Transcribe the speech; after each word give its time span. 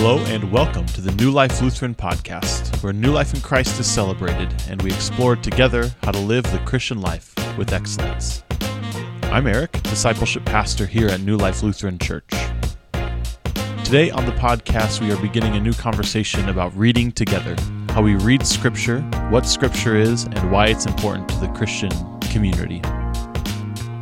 Hello 0.00 0.18
and 0.26 0.52
welcome 0.52 0.86
to 0.86 1.00
the 1.00 1.10
New 1.16 1.32
Life 1.32 1.60
Lutheran 1.60 1.92
podcast, 1.92 2.84
where 2.84 2.92
new 2.92 3.10
life 3.10 3.34
in 3.34 3.40
Christ 3.40 3.80
is 3.80 3.90
celebrated 3.90 4.48
and 4.68 4.80
we 4.82 4.92
explore 4.92 5.34
together 5.34 5.90
how 6.04 6.12
to 6.12 6.20
live 6.20 6.44
the 6.52 6.60
Christian 6.60 7.00
life 7.00 7.34
with 7.58 7.72
excellence. 7.72 8.44
I'm 9.22 9.48
Erik, 9.48 9.72
discipleship 9.82 10.44
pastor 10.44 10.86
here 10.86 11.08
at 11.08 11.22
New 11.22 11.36
Life 11.36 11.64
Lutheran 11.64 11.98
Church. 11.98 12.30
Today 13.82 14.12
on 14.12 14.24
the 14.24 14.36
podcast, 14.38 15.00
we 15.00 15.10
are 15.10 15.20
beginning 15.20 15.56
a 15.56 15.60
new 15.60 15.74
conversation 15.74 16.48
about 16.48 16.76
reading 16.76 17.10
together, 17.10 17.56
how 17.88 18.00
we 18.00 18.14
read 18.14 18.46
Scripture, 18.46 19.00
what 19.30 19.46
Scripture 19.46 19.96
is, 19.96 20.26
and 20.26 20.52
why 20.52 20.68
it's 20.68 20.86
important 20.86 21.28
to 21.30 21.36
the 21.38 21.48
Christian 21.48 21.90
community. 22.20 22.80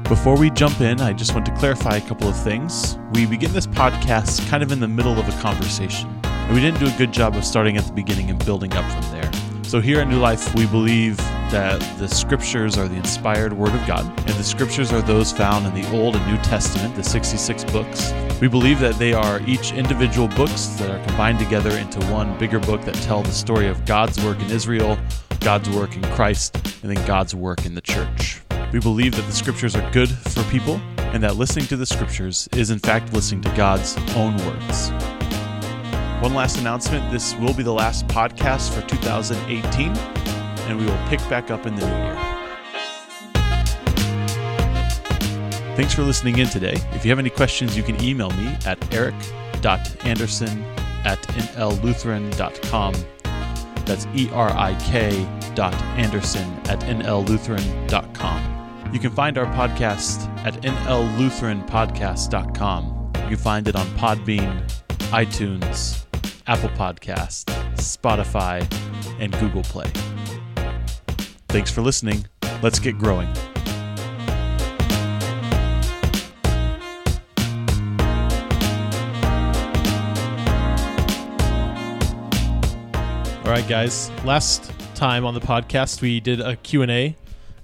Before 0.09 0.39
we 0.39 0.51
jump 0.51 0.81
in, 0.81 1.01
I 1.01 1.13
just 1.13 1.35
want 1.35 1.47
to 1.47 1.57
clarify 1.57 1.97
a 1.97 2.01
couple 2.01 2.29
of 2.29 2.41
things. 2.41 2.97
We 3.13 3.27
begin 3.27 3.53
this 3.53 3.67
podcast 3.67 4.49
kind 4.49 4.63
of 4.63 4.71
in 4.71 4.79
the 4.79 4.87
middle 4.87 5.19
of 5.19 5.29
a 5.29 5.43
conversation, 5.43 6.09
and 6.23 6.55
we 6.55 6.61
didn't 6.61 6.79
do 6.79 6.87
a 6.87 6.97
good 6.97 7.11
job 7.11 7.35
of 7.35 7.45
starting 7.45 7.77
at 7.77 7.85
the 7.87 7.93
beginning 7.93 8.31
and 8.31 8.39
building 8.45 8.73
up 8.75 8.89
from 8.89 9.11
there. 9.11 9.29
So, 9.65 9.81
here 9.81 9.99
at 9.99 10.07
New 10.07 10.21
Life, 10.21 10.55
we 10.55 10.65
believe 10.67 11.17
that 11.17 11.81
the 11.99 12.07
scriptures 12.07 12.79
are 12.79 12.87
the 12.87 12.95
inspired 12.95 13.53
word 13.53 13.75
of 13.75 13.85
God, 13.85 14.07
and 14.07 14.37
the 14.37 14.45
scriptures 14.45 14.93
are 14.93 15.03
those 15.03 15.33
found 15.33 15.67
in 15.67 15.75
the 15.75 15.91
Old 15.91 16.15
and 16.15 16.25
New 16.29 16.41
Testament, 16.45 16.95
the 16.95 17.03
66 17.03 17.65
books. 17.65 18.13
We 18.41 18.47
believe 18.47 18.79
that 18.79 19.01
they 19.01 19.13
are 19.13 19.41
each 19.45 19.73
individual 19.73 20.29
books 20.29 20.67
that 20.79 20.89
are 20.89 21.05
combined 21.05 21.41
together 21.41 21.71
into 21.71 21.99
one 22.13 22.39
bigger 22.39 22.61
book 22.61 22.83
that 22.83 22.95
tell 22.95 23.25
the 23.25 23.33
story 23.33 23.67
of 23.67 23.85
God's 23.85 24.25
work 24.25 24.39
in 24.39 24.53
Israel, 24.53 24.97
God's 25.41 25.69
work 25.71 25.97
in 25.97 26.03
Christ, 26.13 26.55
and 26.85 26.97
then 26.97 27.07
God's 27.09 27.35
work 27.35 27.67
in 27.67 27.75
the 27.75 27.81
church. 27.81 28.46
We 28.73 28.81
believe 28.81 29.15
that 29.17 29.27
the 29.27 29.33
scriptures 29.33 29.77
are 29.77 29.91
good 29.93 30.11
for 30.11 30.43
people 30.45 30.81
and 30.99 31.23
that 31.23 31.37
listening 31.37 31.67
to 31.67 31.77
the 31.77 31.87
scriptures 31.87 32.49
is, 32.53 32.71
in 32.71 32.79
fact, 32.79 33.13
listening 33.13 33.41
to 33.43 33.51
God's 33.57 33.97
own 34.17 34.37
words. 34.39 34.91
One 36.21 36.35
last 36.35 36.59
announcement 36.59 37.11
this 37.11 37.35
will 37.37 37.55
be 37.55 37.63
the 37.63 37.73
last 37.73 38.07
podcast 38.09 38.75
for 38.75 38.87
2018, 38.89 39.97
and 39.97 40.79
we 40.79 40.85
will 40.85 41.09
pick 41.09 41.21
back 41.29 41.51
up 41.51 41.67
in 41.67 41.75
the 41.77 41.87
new 41.87 42.05
year. 42.05 42.37
Thanks 45.77 45.93
for 45.93 46.03
listening 46.03 46.39
in 46.39 46.49
today. 46.49 46.77
If 46.93 47.05
you 47.05 47.11
have 47.11 47.19
any 47.19 47.31
questions, 47.31 47.77
you 47.77 47.83
can 47.83 48.03
email 48.03 48.31
me 48.31 48.57
at 48.65 48.93
erik.anderson 48.95 50.65
at 51.05 51.23
nllutheran.com. 51.23 52.95
That's 53.85 54.07
E 54.15 54.29
R 54.33 54.51
I 54.51 54.75
K 54.81 55.29
dot 55.55 55.75
Anderson 55.97 56.53
at 56.67 56.81
nllutheran.com. 56.81 58.46
You 58.97 59.03
can 59.03 59.11
find 59.11 59.37
our 59.37 59.45
podcast 59.45 60.27
at 60.47 60.55
nllutheranpodcast.com. 60.63 63.13
You 63.29 63.37
find 63.37 63.69
it 63.69 63.77
on 63.77 63.87
Podbean, 63.89 64.67
iTunes, 65.11 66.07
Apple 66.47 66.71
Podcast, 66.71 67.45
Spotify, 67.75 68.67
and 69.21 69.39
Google 69.39 69.65
Play. 69.65 69.91
Thanks 71.49 71.71
for 71.71 71.83
listening. 71.83 72.27
Let's 72.63 72.79
get 72.79 72.97
growing. 72.97 73.29
All 83.45 83.53
right, 83.53 83.69
guys. 83.69 84.11
Last 84.25 84.73
time 84.95 85.27
on 85.27 85.35
the 85.35 85.41
podcast, 85.41 86.01
we 86.01 86.19
did 86.19 86.41
a 86.41 86.57
Q&A 86.57 87.15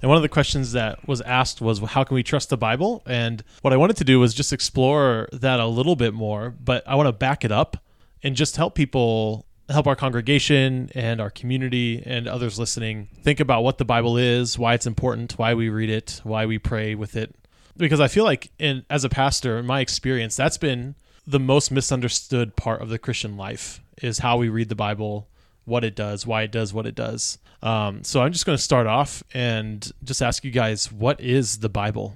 and 0.03 0.09
one 0.09 0.17
of 0.17 0.21
the 0.21 0.27
questions 0.27 0.73
that 0.73 1.07
was 1.07 1.21
asked 1.21 1.61
was, 1.61 1.79
how 1.79 2.03
can 2.03 2.15
we 2.15 2.23
trust 2.23 2.49
the 2.49 2.57
Bible? 2.57 3.01
And 3.05 3.41
what 3.61 3.71
I 3.71 3.77
wanted 3.77 3.95
to 3.97 4.03
do 4.03 4.19
was 4.19 4.33
just 4.33 4.51
explore 4.51 5.29
that 5.31 5.61
a 5.61 5.65
little 5.65 5.95
bit 5.95 6.13
more, 6.13 6.49
but 6.49 6.83
I 6.85 6.95
want 6.95 7.07
to 7.07 7.13
back 7.13 7.45
it 7.45 7.53
up 7.53 7.77
and 8.21 8.35
just 8.35 8.57
help 8.57 8.75
people, 8.75 9.45
help 9.69 9.87
our 9.87 9.95
congregation 9.95 10.89
and 10.93 11.21
our 11.21 11.29
community 11.29 12.03
and 12.05 12.27
others 12.27 12.59
listening 12.59 13.07
think 13.21 13.39
about 13.39 13.63
what 13.63 13.77
the 13.77 13.85
Bible 13.85 14.17
is, 14.17 14.59
why 14.59 14.73
it's 14.73 14.85
important, 14.85 15.37
why 15.37 15.53
we 15.53 15.69
read 15.69 15.89
it, 15.89 16.19
why 16.25 16.45
we 16.45 16.59
pray 16.59 16.95
with 16.95 17.15
it. 17.15 17.33
Because 17.77 18.01
I 18.01 18.09
feel 18.09 18.25
like, 18.25 18.51
in, 18.59 18.85
as 18.89 19.05
a 19.05 19.09
pastor, 19.09 19.57
in 19.57 19.65
my 19.65 19.79
experience, 19.79 20.35
that's 20.35 20.57
been 20.57 20.95
the 21.25 21.39
most 21.39 21.71
misunderstood 21.71 22.57
part 22.57 22.81
of 22.81 22.89
the 22.89 22.99
Christian 22.99 23.37
life 23.37 23.79
is 24.01 24.19
how 24.19 24.35
we 24.35 24.49
read 24.49 24.67
the 24.67 24.75
Bible, 24.75 25.29
what 25.65 25.83
it 25.83 25.95
does, 25.95 26.27
why 26.27 26.43
it 26.43 26.51
does 26.51 26.73
what 26.73 26.85
it 26.85 26.95
does. 26.95 27.37
Um, 27.61 28.03
so 28.03 28.21
I'm 28.21 28.31
just 28.31 28.45
going 28.45 28.57
to 28.57 28.63
start 28.63 28.87
off 28.87 29.23
and 29.33 29.89
just 30.03 30.21
ask 30.21 30.43
you 30.43 30.51
guys, 30.51 30.91
what 30.91 31.21
is 31.21 31.59
the 31.59 31.69
Bible? 31.69 32.15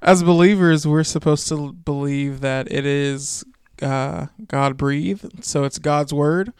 As 0.00 0.22
believers, 0.22 0.86
we're 0.86 1.04
supposed 1.04 1.46
to 1.48 1.72
believe 1.72 2.40
that 2.40 2.72
it 2.72 2.86
is 2.86 3.44
uh, 3.82 4.26
God 4.48 4.76
breathed, 4.76 5.44
so 5.44 5.64
it's 5.64 5.78
God's 5.78 6.12
word, 6.12 6.52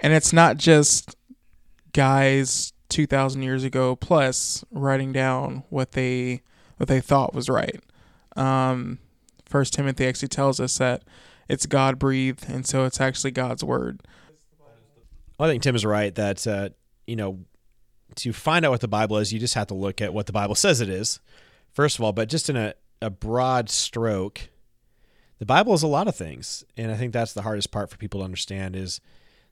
and 0.00 0.12
it's 0.12 0.32
not 0.32 0.58
just 0.58 1.16
guys 1.92 2.72
two 2.88 3.06
thousand 3.06 3.42
years 3.42 3.64
ago 3.64 3.96
plus 3.96 4.64
writing 4.70 5.12
down 5.12 5.64
what 5.70 5.92
they 5.92 6.42
what 6.76 6.88
they 6.88 7.00
thought 7.00 7.34
was 7.34 7.48
right. 7.48 7.80
Um, 8.36 8.98
First 9.46 9.74
Timothy 9.74 10.06
actually 10.06 10.28
tells 10.28 10.60
us 10.60 10.78
that 10.78 11.02
it's 11.48 11.66
God 11.66 11.98
breathed, 11.98 12.48
and 12.48 12.66
so 12.66 12.84
it's 12.84 13.00
actually 13.00 13.30
God's 13.30 13.64
word. 13.64 14.00
I 15.38 15.48
think 15.48 15.62
Tim 15.62 15.74
is 15.74 15.84
right 15.84 16.14
that 16.14 16.46
uh, 16.46 16.70
you 17.06 17.16
know 17.16 17.40
to 18.16 18.32
find 18.32 18.64
out 18.64 18.70
what 18.70 18.80
the 18.80 18.88
Bible 18.88 19.18
is, 19.18 19.32
you 19.32 19.40
just 19.40 19.54
have 19.54 19.66
to 19.68 19.74
look 19.74 20.00
at 20.00 20.14
what 20.14 20.26
the 20.26 20.32
Bible 20.32 20.54
says 20.54 20.80
it 20.80 20.88
is, 20.88 21.20
first 21.72 21.98
of 21.98 22.04
all. 22.04 22.12
But 22.12 22.28
just 22.28 22.48
in 22.48 22.56
a, 22.56 22.74
a 23.02 23.10
broad 23.10 23.68
stroke, 23.70 24.48
the 25.38 25.46
Bible 25.46 25.74
is 25.74 25.82
a 25.82 25.88
lot 25.88 26.08
of 26.08 26.14
things, 26.14 26.64
and 26.76 26.92
I 26.92 26.96
think 26.96 27.12
that's 27.12 27.32
the 27.32 27.42
hardest 27.42 27.70
part 27.70 27.90
for 27.90 27.96
people 27.96 28.20
to 28.20 28.24
understand 28.24 28.76
is 28.76 29.00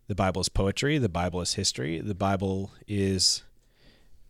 the 0.06 0.14
Bible 0.14 0.40
is 0.40 0.48
poetry, 0.48 0.98
the 0.98 1.08
Bible 1.08 1.40
is 1.40 1.54
history, 1.54 2.00
the 2.00 2.14
Bible 2.14 2.70
is 2.86 3.42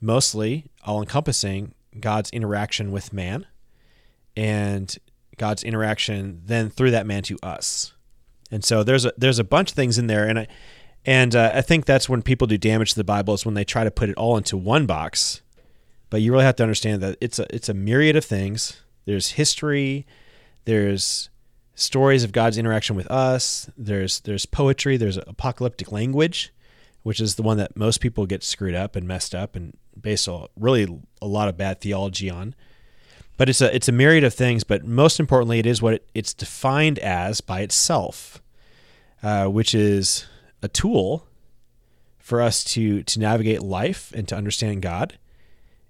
mostly 0.01 0.67
all 0.85 1.01
encompassing 1.01 1.75
God's 2.01 2.31
interaction 2.31 2.91
with 2.91 3.13
man 3.13 3.47
and 4.37 4.97
God's 5.39 5.63
interaction 5.63 6.43
then 6.45 6.71
through 6.71 6.91
that 6.93 7.07
man 7.07 7.23
to 7.25 7.39
us. 7.43 7.93
And 8.51 8.65
so 8.65 8.83
there's 8.83 9.05
a 9.05 9.13
there's 9.17 9.39
a 9.39 9.45
bunch 9.45 9.71
of 9.71 9.77
things 9.77 9.99
in 9.99 10.07
there, 10.07 10.29
and 10.29 10.41
I 10.41 10.47
and 11.05 11.35
uh, 11.35 11.53
I 11.55 11.63
think 11.63 11.85
that's 11.85 12.09
when 12.09 12.23
people 12.23 12.47
do 12.47 12.59
damage 12.59 12.91
to 12.91 12.97
the 12.97 13.05
Bible 13.05 13.35
is 13.35 13.45
when 13.45 13.55
they 13.55 13.65
try 13.65 13.85
to 13.85 13.91
put 13.91 14.09
it 14.09 14.17
all 14.17 14.37
into 14.37 14.57
one 14.57 14.87
box. 14.87 15.41
But 16.11 16.21
you 16.21 16.33
really 16.33 16.45
have 16.45 16.57
to 16.57 16.63
understand 16.63 17.03
that 17.03 17.17
it's 17.21 17.39
a 17.39 17.47
it's 17.55 17.69
a 17.69 17.75
myriad 17.75 18.17
of 18.17 18.25
things. 18.25 18.83
There's 19.07 19.31
history, 19.31 20.07
there's 20.65 21.31
stories 21.75 22.23
of 22.25 22.33
God's 22.33 22.59
interaction 22.59 22.95
with 22.95 23.11
us. 23.11 23.71
There's 23.77 24.21
there's 24.21 24.47
poetry. 24.47 24.97
There's 24.97 25.17
apocalyptic 25.17 25.91
language, 25.91 26.53
which 27.03 27.21
is 27.21 27.35
the 27.35 27.43
one 27.43 27.57
that 27.57 27.77
most 27.77 28.01
people 28.01 28.27
get 28.27 28.45
screwed 28.45 28.75
up 28.75 28.95
and 28.95 29.09
messed 29.09 29.35
up 29.35 29.57
and 29.57 29.77
based 30.01 30.29
on 30.29 30.49
really 30.59 30.87
a 31.21 31.27
lot 31.27 31.49
of 31.49 31.57
bad 31.57 31.81
theology 31.81 32.31
on. 32.31 32.55
But 33.43 33.49
it's 33.49 33.61
a 33.61 33.75
it's 33.75 33.89
a 33.89 33.93
myriad 33.93 34.23
of 34.23 34.33
things. 34.33 34.63
But 34.63 34.85
most 34.85 35.19
importantly, 35.19 35.59
it 35.59 35.67
is 35.67 35.83
what 35.83 35.95
it, 35.95 36.09
it's 36.15 36.33
defined 36.33 37.01
as 37.01 37.41
by 37.41 37.63
itself, 37.63 38.41
uh, 39.21 39.47
which 39.47 39.75
is 39.75 40.27
a 40.63 40.69
tool 40.69 41.27
for 42.21 42.41
us 42.41 42.63
to 42.63 43.03
to 43.03 43.19
navigate 43.19 43.61
life 43.61 44.13
and 44.15 44.29
to 44.29 44.37
understand 44.37 44.81
God. 44.81 45.19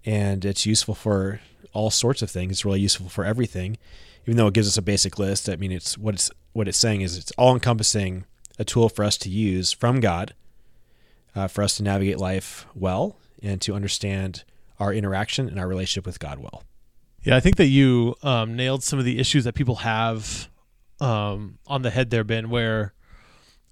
And 0.03 0.47
it's 0.47 0.65
useful 0.65 0.95
for 0.95 1.43
all 1.75 1.91
sorts 1.91 2.23
of 2.23 2.31
things. 2.31 2.53
It's 2.53 2.65
really 2.65 2.81
useful 2.81 3.11
for 3.11 3.23
everything, 3.23 3.77
even 4.25 4.39
though 4.39 4.47
it 4.47 4.55
gives 4.55 4.69
us 4.69 4.79
a 4.79 4.81
basic 4.81 5.19
list. 5.19 5.47
I 5.51 5.57
mean, 5.57 5.73
it's 5.73 5.99
what 5.99 6.15
it's 6.15 6.31
what 6.55 6.69
it's 6.69 6.79
saying 6.79 7.03
is 7.03 7.19
it's 7.19 7.33
all 7.33 7.53
encompassing 7.53 8.25
a 8.59 8.65
tool 8.65 8.89
for 8.89 9.05
us 9.05 9.19
to 9.19 9.29
use 9.29 9.73
from 9.73 10.01
God 10.01 10.33
uh, 11.37 11.49
for 11.49 11.63
us 11.63 11.77
to 11.77 11.83
navigate 11.83 12.17
life 12.17 12.65
well 12.75 13.19
and 13.43 13.61
to 13.61 13.75
understand 13.75 14.45
our 14.81 14.91
interaction 14.91 15.51
and 15.51 15.61
our 15.61 15.69
relationship 15.69 16.07
with 16.07 16.19
God 16.19 16.39
well. 16.39 16.63
Yeah, 17.25 17.37
I 17.37 17.41
think 17.41 17.57
that 17.57 17.67
you 17.67 18.17
um, 18.23 18.57
nailed 18.57 18.83
some 18.83 18.99
of 18.99 19.05
the 19.05 19.19
issues 19.19 19.45
that 19.45 19.55
people 19.55 19.77
have 19.77 20.49
um, 21.01 21.59
on 21.67 21.83
the 21.83 21.91
head 21.91 22.11
there, 22.11 22.25
Ben, 22.25 22.51
where 22.51 22.95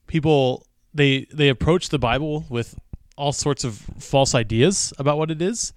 people 0.06 0.66
they 0.94 1.26
they 1.32 1.48
approach 1.48 1.88
the 1.88 1.98
Bible 1.98 2.44
with 2.48 2.76
all 3.16 3.32
sorts 3.32 3.64
of 3.64 3.74
false 3.98 4.34
ideas 4.34 4.92
about 4.98 5.18
what 5.18 5.30
it 5.30 5.42
is. 5.42 5.72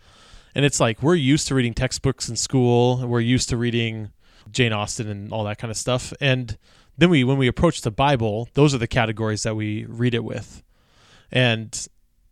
And 0.56 0.66
it's 0.66 0.80
like 0.80 1.02
we're 1.02 1.16
used 1.16 1.48
to 1.48 1.56
reading 1.56 1.74
textbooks 1.74 2.30
in 2.30 2.36
school, 2.36 3.00
and 3.00 3.10
we're 3.10 3.22
used 3.22 3.50
to 3.50 3.58
reading 3.58 4.12
Jane 4.52 4.72
Austen 4.72 5.10
and 5.10 5.32
all 5.32 5.44
that 5.46 5.58
kind 5.58 5.72
of 5.72 5.78
stuff. 5.78 6.14
And 6.22 6.58
then 6.98 7.10
we 7.10 7.24
when 7.24 7.38
we 7.38 7.48
approach 7.48 7.82
the 7.82 7.92
Bible, 7.92 8.50
those 8.54 8.76
are 8.76 8.80
the 8.80 8.88
categories 8.88 9.42
that 9.44 9.56
we 9.56 9.86
read 9.86 10.14
it 10.14 10.24
with. 10.24 10.62
And 11.32 11.88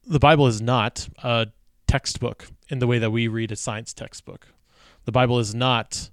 the 0.06 0.20
Bible 0.20 0.46
is 0.46 0.62
not 0.62 1.10
a 1.24 1.48
textbook 1.88 2.48
in 2.70 2.78
the 2.78 2.86
way 2.86 3.00
that 3.00 3.10
we 3.10 3.28
read 3.28 3.52
a 3.52 3.56
science 3.56 3.92
textbook. 3.92 4.48
The 5.06 5.12
Bible 5.12 5.40
is 5.40 5.54
not 5.56 6.10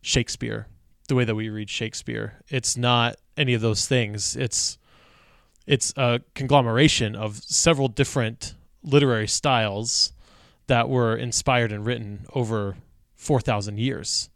Shakespeare 0.00 0.66
the 1.08 1.14
way 1.14 1.24
that 1.24 1.34
we 1.34 1.48
read 1.48 1.68
Shakespeare. 1.68 2.40
It's 2.48 2.76
not 2.76 3.16
any 3.36 3.54
of 3.54 3.60
those 3.60 3.86
things. 3.86 4.36
It's 4.36 4.78
it's 5.66 5.94
a 5.96 6.20
conglomeration 6.34 7.16
of 7.16 7.36
several 7.36 7.88
different 7.88 8.54
literary 8.82 9.28
styles 9.28 10.12
that 10.66 10.88
were 10.88 11.16
inspired 11.16 11.72
and 11.72 11.86
written 11.86 12.26
over 12.34 12.76
4000 13.16 13.78
years. 13.78 14.28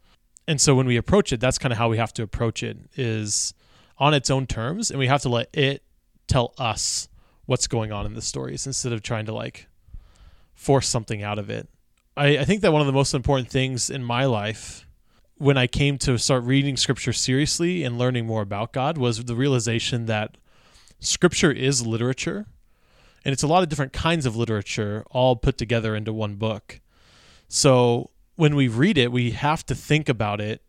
And 0.47 0.59
so 0.59 0.73
when 0.73 0.87
we 0.87 0.97
approach 0.97 1.31
it, 1.31 1.39
that's 1.39 1.59
kind 1.59 1.71
of 1.71 1.77
how 1.77 1.89
we 1.89 1.97
have 1.97 2.13
to 2.13 2.23
approach 2.23 2.63
it 2.63 2.77
is 2.95 3.53
on 3.99 4.15
its 4.15 4.31
own 4.31 4.47
terms, 4.47 4.89
and 4.89 4.97
we 4.97 5.07
have 5.07 5.21
to 5.21 5.29
let 5.29 5.49
it 5.53 5.83
tell 6.27 6.53
us 6.57 7.09
what's 7.45 7.67
going 7.67 7.91
on 7.91 8.05
in 8.05 8.13
the 8.15 8.21
stories 8.21 8.65
instead 8.65 8.93
of 8.93 9.03
trying 9.03 9.25
to 9.25 9.33
like 9.33 9.67
force 10.55 10.87
something 10.87 11.21
out 11.21 11.37
of 11.37 11.49
it. 11.49 11.69
I, 12.19 12.39
I 12.39 12.43
think 12.43 12.61
that 12.61 12.73
one 12.73 12.81
of 12.81 12.87
the 12.87 12.93
most 12.93 13.13
important 13.13 13.49
things 13.49 13.89
in 13.89 14.03
my 14.03 14.25
life 14.25 14.85
when 15.37 15.57
I 15.57 15.67
came 15.67 15.97
to 15.99 16.17
start 16.17 16.43
reading 16.43 16.75
scripture 16.75 17.13
seriously 17.13 17.85
and 17.85 17.97
learning 17.97 18.25
more 18.25 18.41
about 18.41 18.73
God 18.73 18.97
was 18.97 19.23
the 19.23 19.35
realization 19.35 20.05
that 20.07 20.35
scripture 20.99 21.49
is 21.49 21.87
literature 21.87 22.45
and 23.23 23.31
it's 23.31 23.41
a 23.41 23.47
lot 23.47 23.63
of 23.63 23.69
different 23.69 23.93
kinds 23.93 24.25
of 24.25 24.35
literature 24.35 25.05
all 25.11 25.37
put 25.37 25.57
together 25.57 25.95
into 25.95 26.11
one 26.11 26.35
book. 26.35 26.81
So 27.47 28.09
when 28.35 28.53
we 28.53 28.67
read 28.67 28.97
it, 28.97 29.13
we 29.13 29.31
have 29.31 29.65
to 29.67 29.75
think 29.75 30.09
about 30.09 30.41
it 30.41 30.61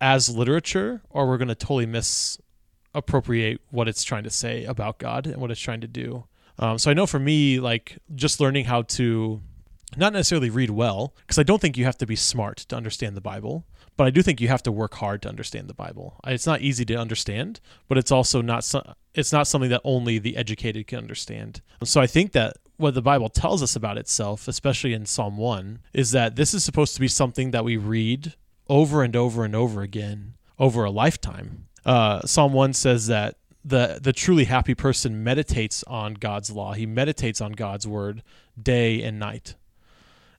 as 0.00 0.28
literature 0.28 1.02
or 1.10 1.28
we're 1.28 1.38
going 1.38 1.46
to 1.46 1.54
totally 1.54 1.86
misappropriate 1.86 3.60
what 3.70 3.86
it's 3.86 4.02
trying 4.02 4.24
to 4.24 4.30
say 4.30 4.64
about 4.64 4.98
God 4.98 5.28
and 5.28 5.36
what 5.36 5.52
it's 5.52 5.60
trying 5.60 5.82
to 5.82 5.86
do. 5.86 6.24
Um, 6.58 6.76
so 6.78 6.90
I 6.90 6.94
know 6.94 7.06
for 7.06 7.20
me, 7.20 7.60
like 7.60 7.98
just 8.16 8.40
learning 8.40 8.64
how 8.64 8.82
to 8.82 9.42
not 9.96 10.12
necessarily 10.12 10.50
read 10.50 10.70
well, 10.70 11.14
because 11.20 11.38
I 11.38 11.42
don't 11.42 11.60
think 11.60 11.76
you 11.76 11.84
have 11.84 11.98
to 11.98 12.06
be 12.06 12.16
smart 12.16 12.58
to 12.58 12.76
understand 12.76 13.16
the 13.16 13.20
Bible, 13.20 13.64
but 13.96 14.06
I 14.06 14.10
do 14.10 14.22
think 14.22 14.40
you 14.40 14.48
have 14.48 14.62
to 14.64 14.72
work 14.72 14.94
hard 14.94 15.22
to 15.22 15.28
understand 15.28 15.68
the 15.68 15.74
Bible. 15.74 16.20
It's 16.26 16.46
not 16.46 16.60
easy 16.60 16.84
to 16.86 16.96
understand, 16.96 17.60
but 17.88 17.96
it's 17.96 18.12
also 18.12 18.42
not 18.42 18.64
so, 18.64 18.94
it's 19.14 19.32
not 19.32 19.46
something 19.46 19.70
that 19.70 19.80
only 19.84 20.18
the 20.18 20.36
educated 20.36 20.86
can 20.86 20.98
understand. 20.98 21.62
So 21.84 22.00
I 22.00 22.06
think 22.06 22.32
that 22.32 22.56
what 22.76 22.94
the 22.94 23.02
Bible 23.02 23.30
tells 23.30 23.62
us 23.62 23.76
about 23.76 23.96
itself, 23.96 24.48
especially 24.48 24.92
in 24.92 25.06
Psalm 25.06 25.36
1, 25.36 25.78
is 25.94 26.10
that 26.10 26.36
this 26.36 26.52
is 26.52 26.64
supposed 26.64 26.94
to 26.94 27.00
be 27.00 27.08
something 27.08 27.52
that 27.52 27.64
we 27.64 27.76
read 27.76 28.34
over 28.68 29.02
and 29.02 29.16
over 29.16 29.44
and 29.44 29.54
over 29.54 29.80
again 29.82 30.34
over 30.58 30.84
a 30.84 30.90
lifetime. 30.90 31.66
Uh, 31.84 32.20
Psalm 32.26 32.52
1 32.52 32.72
says 32.72 33.06
that 33.06 33.36
the 33.64 33.98
the 34.00 34.12
truly 34.12 34.44
happy 34.44 34.74
person 34.74 35.24
meditates 35.24 35.82
on 35.84 36.14
God's 36.14 36.50
law. 36.50 36.72
He 36.72 36.86
meditates 36.86 37.40
on 37.40 37.52
God's 37.52 37.86
word 37.86 38.22
day 38.60 39.02
and 39.02 39.18
night. 39.18 39.56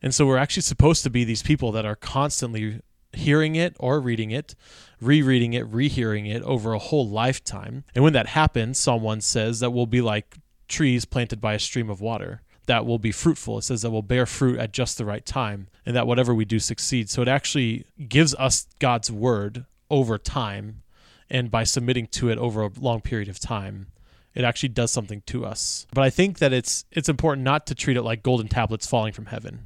And 0.01 0.13
so 0.13 0.25
we're 0.25 0.37
actually 0.37 0.63
supposed 0.63 1.03
to 1.03 1.09
be 1.09 1.23
these 1.23 1.41
people 1.41 1.71
that 1.73 1.85
are 1.85 1.95
constantly 1.95 2.81
hearing 3.13 3.55
it 3.55 3.75
or 3.79 3.99
reading 3.99 4.31
it, 4.31 4.55
rereading 5.01 5.53
it, 5.53 5.65
rehearing 5.67 6.25
it 6.25 6.43
over 6.43 6.73
a 6.73 6.79
whole 6.79 7.07
lifetime. 7.07 7.83
And 7.95 8.03
when 8.03 8.13
that 8.13 8.27
happens, 8.27 8.77
Psalm 8.77 9.01
1 9.01 9.21
says 9.21 9.59
that 9.59 9.71
we'll 9.71 9.85
be 9.85 10.01
like 10.01 10.37
trees 10.67 11.05
planted 11.05 11.41
by 11.41 11.53
a 11.53 11.59
stream 11.59 11.89
of 11.89 12.01
water 12.01 12.41
that 12.67 12.85
will 12.85 12.99
be 12.99 13.11
fruitful. 13.11 13.57
It 13.57 13.63
says 13.63 13.81
that 13.81 13.91
will 13.91 14.01
bear 14.01 14.25
fruit 14.25 14.59
at 14.59 14.73
just 14.73 14.97
the 14.97 15.05
right 15.05 15.25
time 15.25 15.67
and 15.85 15.95
that 15.95 16.05
whatever 16.05 16.33
we 16.33 16.45
do 16.45 16.59
succeeds. 16.59 17.11
So 17.11 17.21
it 17.21 17.27
actually 17.27 17.85
gives 18.07 18.35
us 18.35 18.67
God's 18.79 19.09
word 19.09 19.65
over 19.89 20.17
time 20.17 20.83
and 21.29 21.49
by 21.49 21.63
submitting 21.63 22.07
to 22.07 22.29
it 22.29 22.37
over 22.37 22.63
a 22.63 22.71
long 22.77 23.01
period 23.01 23.29
of 23.29 23.39
time 23.39 23.87
it 24.35 24.43
actually 24.43 24.69
does 24.69 24.91
something 24.91 25.23
to 25.25 25.43
us. 25.43 25.87
But 25.95 26.03
I 26.03 26.11
think 26.11 26.37
that 26.37 26.53
it's 26.53 26.85
it's 26.91 27.09
important 27.09 27.43
not 27.43 27.65
to 27.67 27.75
treat 27.75 27.97
it 27.97 28.03
like 28.03 28.21
golden 28.21 28.47
tablets 28.47 28.85
falling 28.85 29.11
from 29.11 29.25
heaven 29.25 29.65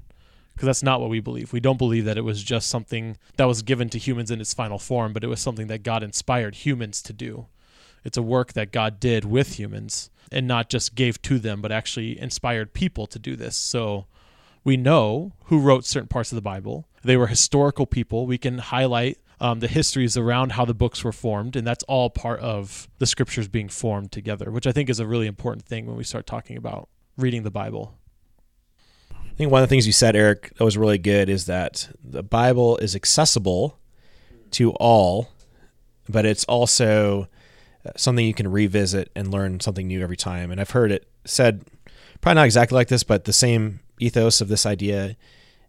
because 0.62 0.78
that's 0.78 0.84
not 0.84 1.02
what 1.02 1.10
we 1.10 1.20
believe. 1.20 1.52
We 1.52 1.60
don't 1.60 1.80
believe 1.80 2.06
that 2.06 2.20
it 2.20 2.24
was 2.24 2.44
just 2.44 2.70
something 2.70 3.18
that 3.38 3.48
was 3.48 3.64
given 3.64 3.90
to 3.90 3.98
humans 3.98 4.30
in 4.30 4.40
its 4.40 4.54
final 4.54 4.78
form, 4.78 5.12
but 5.12 5.24
it 5.24 5.28
was 5.28 5.42
something 5.42 5.66
that 5.66 5.82
God 5.82 6.04
inspired 6.04 6.54
humans 6.54 7.02
to 7.02 7.14
do. 7.14 7.48
It's 8.04 8.16
a 8.16 8.22
work 8.22 8.54
that 8.54 8.72
God 8.72 9.00
did 9.00 9.26
with 9.26 9.58
humans 9.58 10.12
and 10.32 10.48
not 10.48 10.70
just 10.70 10.94
gave 10.94 11.20
to 11.24 11.40
them, 11.40 11.64
but 11.64 11.72
actually 11.72 12.20
inspired 12.20 12.74
people 12.74 13.08
to 13.08 13.18
do 13.18 13.36
this. 13.36 13.58
So 13.58 14.06
we 14.64 14.78
know 14.78 15.34
who 15.46 15.58
wrote 15.58 15.84
certain 15.84 16.08
parts 16.08 16.32
of 16.32 16.36
the 16.36 16.44
Bible. 16.44 16.88
They 17.04 17.18
were 17.18 17.26
historical 17.26 17.88
people. 17.88 18.28
We 18.28 18.38
can 18.38 18.60
highlight 18.60 19.18
um, 19.40 19.62
the 19.62 19.68
histories 19.68 20.16
around 20.16 20.52
how 20.52 20.66
the 20.66 20.76
books 20.76 21.04
were 21.04 21.12
formed, 21.12 21.56
and 21.56 21.66
that's 21.66 21.84
all 21.86 22.12
part 22.12 22.40
of 22.40 22.88
the 23.00 23.08
scriptures 23.08 23.48
being 23.48 23.68
formed 23.68 24.12
together, 24.12 24.52
which 24.52 24.68
I 24.68 24.72
think 24.74 24.92
is 24.92 25.00
a 25.00 25.08
really 25.08 25.26
important 25.26 25.66
thing 25.66 25.88
when 25.88 25.98
we 25.98 26.04
start 26.04 26.28
talking 26.28 26.56
about 26.56 26.88
reading 27.18 27.42
the 27.42 27.50
Bible. 27.50 27.98
Think 29.42 29.52
one 29.52 29.64
of 29.64 29.70
the 29.70 29.74
things 29.74 29.88
you 29.88 29.92
said, 29.92 30.16
Erik, 30.16 30.54
that 30.56 30.64
was 30.64 30.78
really 30.78 31.00
good 31.00 31.28
is 31.28 31.48
that 31.48 31.90
the 32.04 32.22
Bible 32.22 32.78
is 32.78 32.96
accessible 32.96 33.80
to 34.52 34.70
all, 34.74 35.30
but 36.08 36.28
it's 36.28 36.44
also 36.44 37.28
uh, 37.84 37.90
something 37.96 38.24
you 38.24 38.36
can 38.36 38.52
revisit 38.52 39.10
and 39.16 39.32
learn 39.32 39.60
something 39.60 39.88
new 39.88 40.04
every 40.04 40.16
time. 40.16 40.52
And 40.52 40.62
I've 40.62 40.70
heard 40.70 40.92
it 40.92 41.10
said, 41.26 41.66
probably 42.22 42.36
not 42.36 42.46
exactly 42.46 42.76
like 42.76 42.90
this, 42.90 43.02
but 43.02 43.24
the 43.24 43.34
same 43.34 43.80
ethos 44.00 44.42
of 44.42 44.48
this 44.48 44.68
idea 44.68 45.18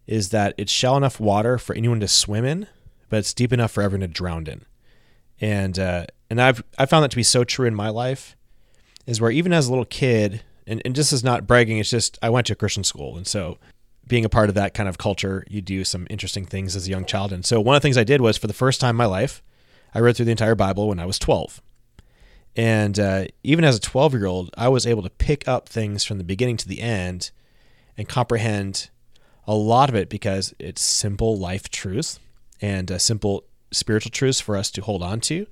is 0.05 0.29
that 0.29 0.53
it's 0.55 0.71
shallow 0.71 0.97
enough 0.97 1.19
water 1.19 1.57
for 1.57 1.75
anyone 1.75 1.99
to 2.01 2.07
swim 2.07 2.45
in, 2.45 2.67
but 3.09 3.17
it's 3.17 3.33
deep 3.33 3.51
enough 3.51 3.71
for 3.71 3.81
everyone 3.81 4.07
to 4.07 4.13
drown 4.13 4.45
in. 4.45 4.65
And 5.41 5.79
uh, 5.79 6.05
and 6.29 6.39
I've 6.39 6.63
I 6.77 6.85
found 6.85 7.05
that 7.05 7.09
to 7.09 7.17
be 7.17 7.23
so 7.23 7.43
true 7.43 7.65
in 7.65 7.73
my 7.73 7.89
life, 7.89 8.37
is 9.07 9.19
where 9.19 9.31
even 9.31 9.51
as 9.51 9.65
a 9.65 9.71
little 9.71 9.83
kid, 9.83 10.43
and, 10.67 10.81
and 10.85 10.95
this 10.95 11.13
is 11.13 11.23
not 11.23 11.47
bragging, 11.47 11.77
it's 11.77 11.89
just 11.89 12.17
I 12.21 12.29
went 12.29 12.47
to 12.47 12.53
a 12.53 12.55
Christian 12.55 12.83
school. 12.83 13.17
And 13.17 13.27
so 13.27 13.57
being 14.07 14.25
a 14.25 14.29
part 14.29 14.49
of 14.49 14.55
that 14.55 14.73
kind 14.73 14.89
of 14.89 14.97
culture, 14.97 15.45
you 15.49 15.61
do 15.61 15.83
some 15.83 16.07
interesting 16.09 16.45
things 16.45 16.75
as 16.75 16.87
a 16.87 16.89
young 16.89 17.05
child. 17.05 17.31
And 17.31 17.45
so 17.45 17.61
one 17.61 17.75
of 17.75 17.81
the 17.81 17.85
things 17.85 17.97
I 17.97 18.03
did 18.03 18.21
was 18.21 18.37
for 18.37 18.47
the 18.47 18.53
first 18.53 18.81
time 18.81 18.91
in 18.91 18.97
my 18.97 19.05
life, 19.05 19.41
I 19.93 19.99
read 19.99 20.15
through 20.15 20.25
the 20.25 20.31
entire 20.31 20.55
Bible 20.55 20.87
when 20.87 20.99
I 20.99 21.05
was 21.05 21.19
12. 21.19 21.61
And 22.55 22.99
uh, 22.99 23.25
even 23.43 23.63
as 23.65 23.77
a 23.77 23.81
12 23.81 24.13
year 24.13 24.25
old, 24.25 24.49
I 24.57 24.69
was 24.69 24.85
able 24.85 25.03
to 25.03 25.09
pick 25.09 25.47
up 25.47 25.69
things 25.69 26.03
from 26.03 26.17
the 26.17 26.23
beginning 26.23 26.57
to 26.57 26.67
the 26.67 26.81
end 26.81 27.31
and 27.97 28.07
comprehend 28.07 28.89
a 29.47 29.55
lot 29.55 29.89
of 29.89 29.95
it 29.95 30.09
because 30.09 30.53
it's 30.59 30.81
simple 30.81 31.37
life 31.37 31.69
truths 31.69 32.19
and 32.61 32.91
uh, 32.91 32.97
simple 32.97 33.43
spiritual 33.71 34.11
truths 34.11 34.39
for 34.39 34.55
us 34.55 34.71
to 34.71 34.81
hold 34.81 35.01
on 35.01 35.19
to 35.19 35.47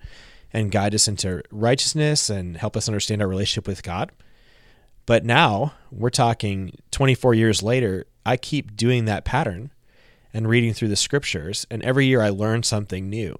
and 0.54 0.72
guide 0.72 0.94
us 0.94 1.08
into 1.08 1.42
righteousness 1.52 2.30
and 2.30 2.58
help 2.58 2.78
us 2.78 2.88
understand 2.88 3.22
our 3.22 3.28
relationship 3.28 3.68
with 3.68 3.84
God. 3.84 4.12
But 5.12 5.26
now 5.26 5.74
we're 5.92 6.10
talking 6.10 6.72
24 6.92 7.34
years 7.34 7.62
later, 7.62 8.06
I 8.26 8.38
keep 8.38 8.78
doing 8.78 9.04
that 9.04 9.26
pattern 9.26 9.74
and 10.34 10.48
reading 10.48 10.74
through 10.74 10.88
the 10.88 10.96
scriptures, 10.96 11.68
and 11.70 11.84
every 11.84 12.06
year 12.06 12.22
I 12.22 12.30
learn 12.30 12.64
something 12.64 13.10
new. 13.10 13.36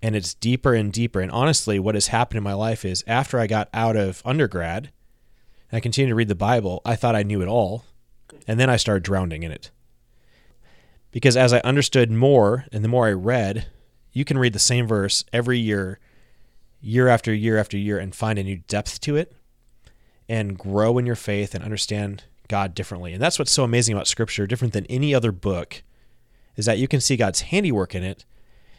And 0.00 0.14
it's 0.14 0.34
deeper 0.34 0.72
and 0.72 0.92
deeper. 0.92 1.18
And 1.20 1.32
honestly, 1.32 1.80
what 1.80 1.96
has 1.96 2.06
happened 2.06 2.38
in 2.38 2.44
my 2.44 2.52
life 2.52 2.84
is 2.84 3.02
after 3.08 3.40
I 3.40 3.48
got 3.48 3.70
out 3.74 3.96
of 3.96 4.22
undergrad 4.24 4.92
and 5.72 5.76
I 5.78 5.80
continued 5.80 6.10
to 6.10 6.14
read 6.14 6.28
the 6.28 6.36
Bible, 6.36 6.80
I 6.84 6.94
thought 6.94 7.16
I 7.16 7.24
knew 7.24 7.42
it 7.42 7.48
all. 7.48 7.84
And 8.46 8.60
then 8.60 8.70
I 8.70 8.76
started 8.76 9.02
drowning 9.02 9.42
in 9.42 9.50
it. 9.50 9.72
Because 11.10 11.36
as 11.36 11.52
I 11.52 11.58
understood 11.64 12.12
more 12.12 12.66
and 12.70 12.84
the 12.84 12.88
more 12.88 13.08
I 13.08 13.14
read, 13.14 13.66
you 14.12 14.24
can 14.24 14.38
read 14.38 14.52
the 14.52 14.60
same 14.60 14.86
verse 14.86 15.24
every 15.32 15.58
year, 15.58 15.98
year 16.80 17.08
after 17.08 17.34
year 17.34 17.58
after 17.58 17.76
year, 17.76 17.98
and 17.98 18.14
find 18.14 18.38
a 18.38 18.44
new 18.44 18.58
depth 18.68 19.00
to 19.00 19.16
it 19.16 19.34
and 20.28 20.58
grow 20.58 20.98
in 20.98 21.06
your 21.06 21.16
faith 21.16 21.54
and 21.54 21.64
understand 21.64 22.24
God 22.48 22.74
differently. 22.74 23.12
And 23.12 23.22
that's 23.22 23.38
what's 23.38 23.52
so 23.52 23.64
amazing 23.64 23.94
about 23.94 24.08
Scripture, 24.08 24.46
different 24.46 24.72
than 24.72 24.86
any 24.86 25.14
other 25.14 25.32
book, 25.32 25.82
is 26.56 26.66
that 26.66 26.78
you 26.78 26.88
can 26.88 27.00
see 27.00 27.16
God's 27.16 27.42
handiwork 27.42 27.94
in 27.94 28.02
it 28.02 28.24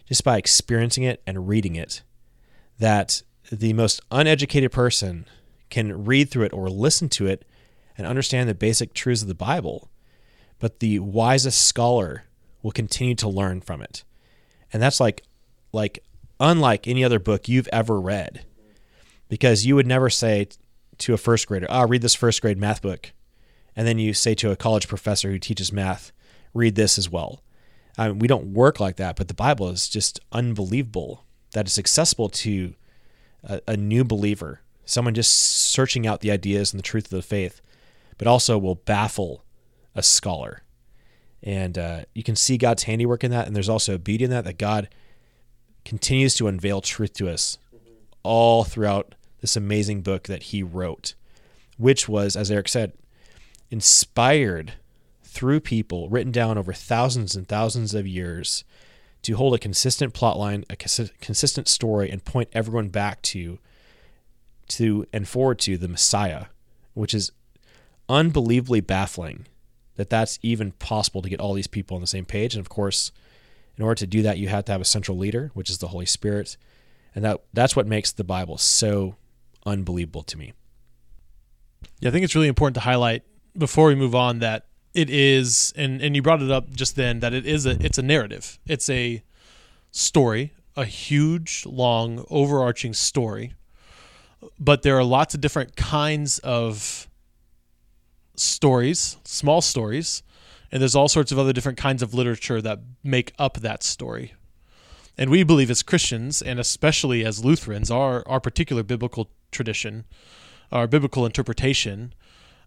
just 0.07 0.23
by 0.23 0.37
experiencing 0.37 1.03
it 1.03 1.21
and 1.25 1.47
reading 1.47 1.75
it. 1.75 2.03
That 2.79 3.21
the 3.51 3.73
most 3.73 4.01
uneducated 4.11 4.71
person 4.71 5.25
can 5.69 6.05
read 6.05 6.29
through 6.29 6.45
it 6.45 6.53
or 6.53 6.69
listen 6.69 7.09
to 7.09 7.27
it 7.27 7.45
and 7.97 8.05
understand 8.05 8.47
the 8.49 8.55
basic 8.55 8.93
truths 8.93 9.21
of 9.21 9.27
the 9.27 9.35
Bible, 9.35 9.89
but 10.59 10.79
the 10.79 10.99
wisest 10.99 11.65
scholar 11.65 12.23
will 12.61 12.71
continue 12.71 13.15
to 13.15 13.29
learn 13.29 13.61
from 13.61 13.81
it. 13.81 14.03
And 14.73 14.81
that's 14.81 14.99
like 14.99 15.23
like 15.71 16.03
unlike 16.39 16.87
any 16.87 17.03
other 17.03 17.19
book 17.19 17.47
you've 17.47 17.69
ever 17.71 17.99
read. 17.99 18.45
Because 19.27 19.65
you 19.65 19.75
would 19.75 19.87
never 19.87 20.09
say 20.09 20.47
to 20.99 21.13
a 21.13 21.17
first 21.17 21.47
grader, 21.47 21.67
"Ah, 21.69 21.85
read 21.87 22.01
this 22.01 22.15
first 22.15 22.41
grade 22.41 22.57
math 22.57 22.81
book," 22.81 23.11
and 23.75 23.87
then 23.87 23.99
you 23.99 24.13
say 24.13 24.35
to 24.35 24.51
a 24.51 24.55
college 24.55 24.87
professor 24.87 25.31
who 25.31 25.39
teaches 25.39 25.71
math, 25.71 26.11
"Read 26.53 26.75
this 26.75 26.97
as 26.97 27.09
well." 27.09 27.41
I 27.97 28.09
mean, 28.09 28.19
we 28.19 28.27
don't 28.27 28.53
work 28.53 28.79
like 28.79 28.97
that, 28.97 29.15
but 29.15 29.27
the 29.27 29.33
Bible 29.33 29.69
is 29.69 29.87
just 29.87 30.19
unbelievable 30.31 31.23
that 31.53 31.65
it's 31.65 31.79
accessible 31.79 32.29
to 32.29 32.75
a, 33.43 33.61
a 33.67 33.77
new 33.77 34.03
believer, 34.03 34.61
someone 34.85 35.13
just 35.13 35.31
searching 35.31 36.05
out 36.05 36.21
the 36.21 36.31
ideas 36.31 36.73
and 36.73 36.79
the 36.79 36.83
truth 36.83 37.05
of 37.05 37.11
the 37.11 37.21
faith, 37.21 37.61
but 38.17 38.27
also 38.27 38.57
will 38.57 38.75
baffle 38.75 39.45
a 39.95 40.03
scholar. 40.03 40.63
And 41.41 41.77
uh, 41.77 42.05
you 42.13 42.23
can 42.23 42.35
see 42.35 42.57
God's 42.57 42.83
handiwork 42.83 43.23
in 43.23 43.31
that, 43.31 43.47
and 43.47 43.55
there's 43.55 43.69
also 43.69 43.97
beauty 43.97 44.25
in 44.25 44.31
that 44.31 44.45
that 44.45 44.57
God 44.57 44.89
continues 45.85 46.33
to 46.35 46.47
unveil 46.47 46.81
truth 46.81 47.13
to 47.13 47.29
us 47.29 47.57
all 48.23 48.63
throughout 48.63 49.15
this 49.45 49.55
amazing 49.55 50.01
book 50.01 50.23
that 50.23 50.43
he 50.43 50.63
wrote, 50.63 51.13
which 51.77 52.09
was, 52.09 52.35
as 52.35 52.49
Erik 52.49 52.67
said, 52.67 52.93
inspired 53.69 54.73
through 55.23 55.59
people, 55.59 56.09
written 56.09 56.31
down 56.31 56.57
over 56.57 56.73
thousands 56.73 57.35
and 57.35 57.47
thousands 57.47 57.93
of 57.93 58.07
years 58.07 58.63
to 59.21 59.35
hold 59.35 59.53
a 59.53 59.59
consistent 59.59 60.15
plot 60.15 60.39
line, 60.39 60.65
a 60.67 60.75
consistent 60.75 61.67
story, 61.67 62.09
and 62.09 62.25
point 62.25 62.49
everyone 62.53 62.89
back 62.89 63.21
to, 63.21 63.59
to 64.67 65.05
and 65.13 65.27
forward 65.27 65.59
to 65.59 65.77
the 65.77 65.87
Messiah, 65.87 66.45
which 66.95 67.13
is 67.13 67.31
unbelievably 68.09 68.81
baffling 68.81 69.45
that 69.95 70.09
that's 70.09 70.39
even 70.41 70.71
possible 70.71 71.21
to 71.21 71.29
get 71.29 71.39
all 71.39 71.53
these 71.53 71.67
people 71.67 71.93
on 71.93 72.01
the 72.01 72.07
same 72.07 72.25
page. 72.25 72.55
And 72.55 72.61
of 72.61 72.69
course, 72.69 73.11
in 73.77 73.83
order 73.83 73.95
to 73.99 74.07
do 74.07 74.23
that, 74.23 74.39
you 74.39 74.47
have 74.47 74.65
to 74.65 74.71
have 74.71 74.81
a 74.81 74.85
central 74.85 75.17
leader, 75.17 75.51
which 75.53 75.69
is 75.69 75.77
the 75.77 75.89
Holy 75.89 76.07
Spirit. 76.07 76.57
And 77.13 77.23
that 77.23 77.41
that's 77.53 77.75
what 77.75 77.85
makes 77.85 78.11
the 78.11 78.23
Bible 78.23 78.57
so 78.57 79.15
unbelievable 79.65 80.23
to 80.23 80.37
me. 80.37 80.53
Yeah, 81.99 82.09
I 82.09 82.11
think 82.11 82.23
it's 82.23 82.35
really 82.35 82.47
important 82.47 82.75
to 82.75 82.81
highlight 82.81 83.23
before 83.57 83.87
we 83.87 83.95
move 83.95 84.15
on 84.15 84.39
that 84.39 84.65
it 84.93 85.09
is 85.09 85.73
and 85.75 86.01
and 86.01 86.15
you 86.15 86.21
brought 86.21 86.41
it 86.41 86.51
up 86.51 86.71
just 86.71 86.95
then 86.95 87.19
that 87.19 87.33
it 87.33 87.45
is 87.45 87.65
a 87.65 87.71
it's 87.83 87.97
a 87.97 88.01
narrative. 88.01 88.59
It's 88.65 88.89
a 88.89 89.23
story, 89.91 90.53
a 90.75 90.85
huge, 90.85 91.65
long, 91.65 92.25
overarching 92.29 92.93
story. 92.93 93.53
But 94.59 94.83
there 94.83 94.97
are 94.97 95.03
lots 95.03 95.33
of 95.33 95.41
different 95.41 95.75
kinds 95.75 96.39
of 96.39 97.07
stories, 98.35 99.17
small 99.23 99.61
stories, 99.61 100.21
and 100.71 100.81
there's 100.81 100.95
all 100.95 101.07
sorts 101.07 101.31
of 101.31 101.39
other 101.39 101.53
different 101.53 101.77
kinds 101.77 102.03
of 102.03 102.13
literature 102.13 102.61
that 102.61 102.79
make 103.03 103.33
up 103.39 103.59
that 103.59 103.83
story. 103.83 104.33
And 105.17 105.29
we 105.29 105.43
believe 105.43 105.71
as 105.71 105.81
Christians, 105.81 106.41
and 106.41 106.59
especially 106.59 107.25
as 107.25 107.43
Lutherans, 107.43 107.89
our, 107.89 108.27
our 108.27 108.41
particular 108.41 108.83
biblical 108.83 109.29
tradition, 109.55 110.05
our 110.71 110.87
biblical 110.87 111.25
interpretation 111.25 112.13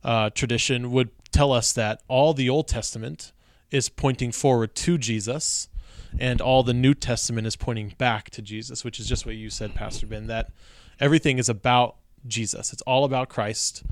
uh, 0.03 0.31
tradition 0.31 0.91
would 0.91 1.11
tell 1.31 1.53
us 1.53 1.73
that 1.73 2.03
all 2.09 2.33
the 2.35 2.49
Old 2.49 2.69
Testament 2.69 3.33
is 3.71 3.89
pointing 3.89 4.33
forward 4.33 4.75
to 4.75 4.97
Jesus, 4.97 5.69
and 6.19 6.41
all 6.41 6.63
the 6.63 6.73
New 6.73 6.95
Testament 6.95 7.47
is 7.47 7.57
pointing 7.57 7.95
back 7.99 8.31
to 8.31 8.43
Jesus, 8.43 8.85
which 8.85 8.99
is 8.99 9.07
just 9.07 9.27
what 9.27 9.35
you 9.35 9.51
said, 9.51 9.75
Pastor 9.75 10.07
Ben, 10.07 10.27
that 10.27 10.51
everything 11.01 11.39
is 11.39 11.49
about 11.49 11.97
Jesus. 12.27 12.73
It's 12.73 12.83
all 12.83 13.05
about 13.05 13.29
Christ, 13.29 13.83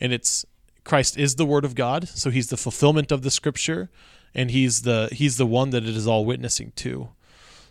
and 0.00 0.12
it's 0.12 0.44
Christ 0.84 1.18
is 1.18 1.34
the 1.34 1.46
Word 1.46 1.64
of 1.64 1.74
God, 1.74 2.08
so 2.08 2.30
He's 2.30 2.48
the 2.48 2.56
fulfillment 2.56 3.10
of 3.10 3.22
the 3.22 3.30
Scripture, 3.30 3.90
and 4.34 4.50
He's 4.50 4.82
the 4.82 5.08
He's 5.10 5.36
the 5.36 5.46
one 5.46 5.70
that 5.70 5.82
it 5.84 5.96
is 5.96 6.06
all 6.06 6.24
witnessing 6.24 6.72
to. 6.76 7.08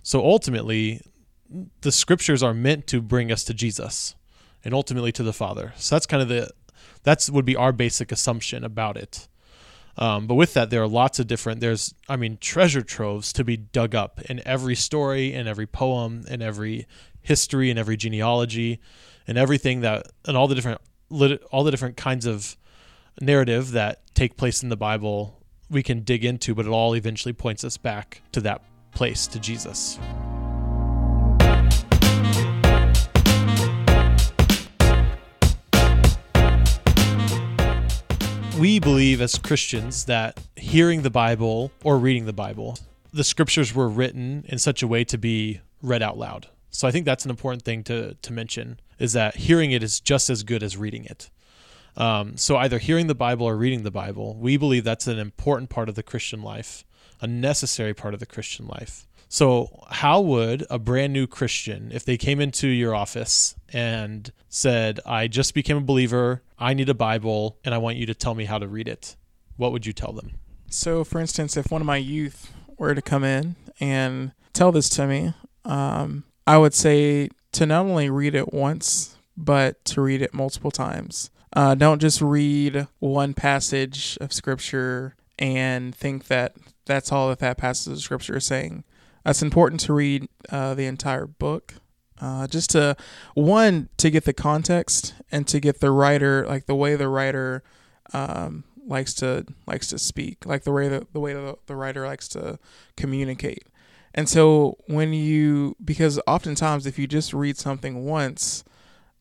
So 0.01 0.19
ultimately, 0.19 1.01
the 1.81 1.91
Scriptures 1.91 2.43
are 2.43 2.53
meant 2.53 2.87
to 2.87 3.01
bring 3.01 3.31
us 3.31 3.43
to 3.45 3.53
Jesus, 3.53 4.15
and 4.63 4.73
ultimately 4.73 5.11
to 5.11 5.23
the 5.23 5.33
Father. 5.33 5.73
So 5.77 5.95
that's 5.95 6.05
kind 6.05 6.21
of 6.21 6.29
the 6.29 6.51
that's 7.03 7.29
would 7.29 7.45
be 7.45 7.55
our 7.55 7.71
basic 7.71 8.11
assumption 8.11 8.63
about 8.63 8.97
it. 8.97 9.27
Um, 9.97 10.25
but 10.25 10.35
with 10.35 10.53
that, 10.55 10.69
there 10.69 10.81
are 10.81 10.87
lots 10.87 11.19
of 11.19 11.27
different. 11.27 11.59
There's, 11.59 11.93
I 12.09 12.15
mean, 12.15 12.37
treasure 12.41 12.81
troves 12.81 13.31
to 13.33 13.43
be 13.43 13.57
dug 13.57 13.93
up 13.93 14.21
in 14.21 14.41
every 14.45 14.75
story, 14.75 15.33
in 15.33 15.47
every 15.47 15.67
poem, 15.67 16.25
in 16.27 16.41
every 16.41 16.87
history, 17.21 17.69
in 17.69 17.77
every 17.77 17.95
genealogy, 17.95 18.79
and 19.27 19.37
everything 19.37 19.81
that, 19.81 20.07
and 20.25 20.35
all 20.35 20.47
the 20.47 20.55
different, 20.55 20.81
all 21.51 21.63
the 21.63 21.71
different 21.71 21.95
kinds 21.95 22.25
of 22.25 22.57
narrative 23.21 23.71
that 23.71 24.01
take 24.15 24.35
place 24.35 24.63
in 24.63 24.69
the 24.69 24.77
Bible. 24.77 25.39
We 25.69 25.83
can 25.83 26.01
dig 26.01 26.25
into, 26.25 26.55
but 26.55 26.65
it 26.65 26.69
all 26.69 26.95
eventually 26.95 27.33
points 27.33 27.63
us 27.63 27.77
back 27.77 28.23
to 28.31 28.41
that 28.41 28.63
place, 28.93 29.27
to 29.27 29.39
Jesus. 29.39 29.99
We 38.59 38.79
believe 38.79 39.21
as 39.21 39.37
Christians 39.37 40.05
that 40.05 40.39
hearing 40.55 41.01
the 41.01 41.09
Bible 41.09 41.71
or 41.83 41.97
reading 41.97 42.25
the 42.25 42.33
Bible, 42.33 42.77
the 43.11 43.23
scriptures 43.23 43.73
were 43.73 43.89
written 43.89 44.45
in 44.47 44.59
such 44.59 44.83
a 44.83 44.87
way 44.87 45.03
to 45.05 45.17
be 45.17 45.61
read 45.81 46.03
out 46.03 46.17
loud. 46.17 46.47
So 46.69 46.87
I 46.87 46.91
think 46.91 47.05
that's 47.05 47.25
an 47.25 47.31
important 47.31 47.63
thing 47.63 47.83
to, 47.85 48.15
to 48.15 48.33
mention 48.33 48.79
is 48.99 49.13
that 49.13 49.35
hearing 49.35 49.71
it 49.71 49.81
is 49.83 49.99
just 49.99 50.29
as 50.29 50.43
good 50.43 50.63
as 50.63 50.77
reading 50.77 51.05
it. 51.05 51.29
Um, 51.95 52.37
so 52.37 52.57
either 52.57 52.79
hearing 52.79 53.07
the 53.07 53.15
Bible 53.15 53.45
or 53.45 53.55
reading 53.55 53.83
the 53.83 53.91
Bible, 53.91 54.35
we 54.35 54.57
believe 54.57 54.83
that's 54.83 55.07
an 55.07 55.19
important 55.19 55.69
part 55.69 55.89
of 55.89 55.95
the 55.95 56.03
Christian 56.03 56.41
life, 56.41 56.83
a 57.21 57.27
necessary 57.27 57.93
part 57.93 58.13
of 58.13 58.19
the 58.19 58.25
Christian 58.25 58.67
life. 58.67 59.07
So, 59.33 59.79
how 59.89 60.21
would 60.21 60.63
a 60.69 60.77
brand 60.77 61.11
new 61.11 61.25
Christian, 61.25 61.89
if 61.91 62.05
they 62.05 62.17
came 62.17 62.39
into 62.39 62.67
your 62.67 62.93
office 62.93 63.55
and 63.69 64.31
said, 64.47 64.99
I 65.07 65.27
just 65.27 65.55
became 65.55 65.75
a 65.75 65.81
believer, 65.81 66.43
I 66.59 66.75
need 66.75 66.87
a 66.87 66.93
Bible, 66.93 67.57
and 67.65 67.73
I 67.73 67.79
want 67.79 67.97
you 67.97 68.05
to 68.05 68.13
tell 68.13 68.35
me 68.35 68.45
how 68.45 68.59
to 68.59 68.67
read 68.67 68.87
it, 68.87 69.15
what 69.57 69.71
would 69.71 69.87
you 69.87 69.91
tell 69.91 70.11
them? 70.11 70.33
So, 70.69 71.03
for 71.03 71.19
instance, 71.19 71.57
if 71.57 71.71
one 71.71 71.81
of 71.81 71.87
my 71.87 71.97
youth 71.97 72.53
were 72.77 72.93
to 72.93 73.01
come 73.01 73.23
in 73.23 73.55
and 73.79 74.33
tell 74.53 74.71
this 74.71 74.87
to 74.89 75.07
me, 75.07 75.33
um, 75.65 76.25
I 76.45 76.59
would 76.59 76.75
say 76.75 77.29
to 77.53 77.65
not 77.65 77.87
only 77.87 78.11
read 78.11 78.35
it 78.35 78.53
once, 78.53 79.17
but 79.35 79.83
to 79.85 80.01
read 80.01 80.21
it 80.21 80.35
multiple 80.35 80.69
times. 80.69 81.31
Uh, 81.53 81.73
don't 81.73 81.99
just 81.99 82.21
read 82.21 82.85
one 82.99 83.33
passage 83.33 84.15
of 84.21 84.31
scripture 84.31 85.15
and 85.39 85.95
think 85.95 86.27
that 86.27 86.53
that's 86.85 87.11
all 87.11 87.29
that 87.29 87.39
that 87.39 87.57
passage 87.57 87.93
of 87.93 87.99
scripture 87.99 88.37
is 88.37 88.45
saying 88.45 88.83
it's 89.25 89.41
important 89.41 89.79
to 89.81 89.93
read 89.93 90.27
uh, 90.49 90.73
the 90.73 90.85
entire 90.85 91.25
book 91.27 91.75
uh, 92.21 92.47
just 92.47 92.69
to 92.71 92.95
one 93.33 93.89
to 93.97 94.09
get 94.09 94.25
the 94.25 94.33
context 94.33 95.13
and 95.31 95.47
to 95.47 95.59
get 95.59 95.79
the 95.79 95.91
writer 95.91 96.45
like 96.47 96.65
the 96.67 96.75
way 96.75 96.95
the 96.95 97.09
writer 97.09 97.63
um, 98.13 98.63
likes 98.85 99.13
to 99.13 99.45
likes 99.67 99.87
to 99.87 99.97
speak 99.97 100.45
like 100.45 100.63
the 100.63 100.71
way 100.71 100.87
the, 100.87 101.05
the 101.11 101.19
way 101.19 101.33
the, 101.33 101.57
the 101.65 101.75
writer 101.75 102.05
likes 102.07 102.27
to 102.29 102.57
communicate. 102.95 103.67
And 104.13 104.29
so 104.29 104.77
when 104.87 105.11
you 105.11 105.75
because 105.83 106.19
oftentimes 106.27 106.85
if 106.85 106.99
you 106.99 107.07
just 107.07 107.33
read 107.33 107.57
something 107.57 108.05
once 108.05 108.63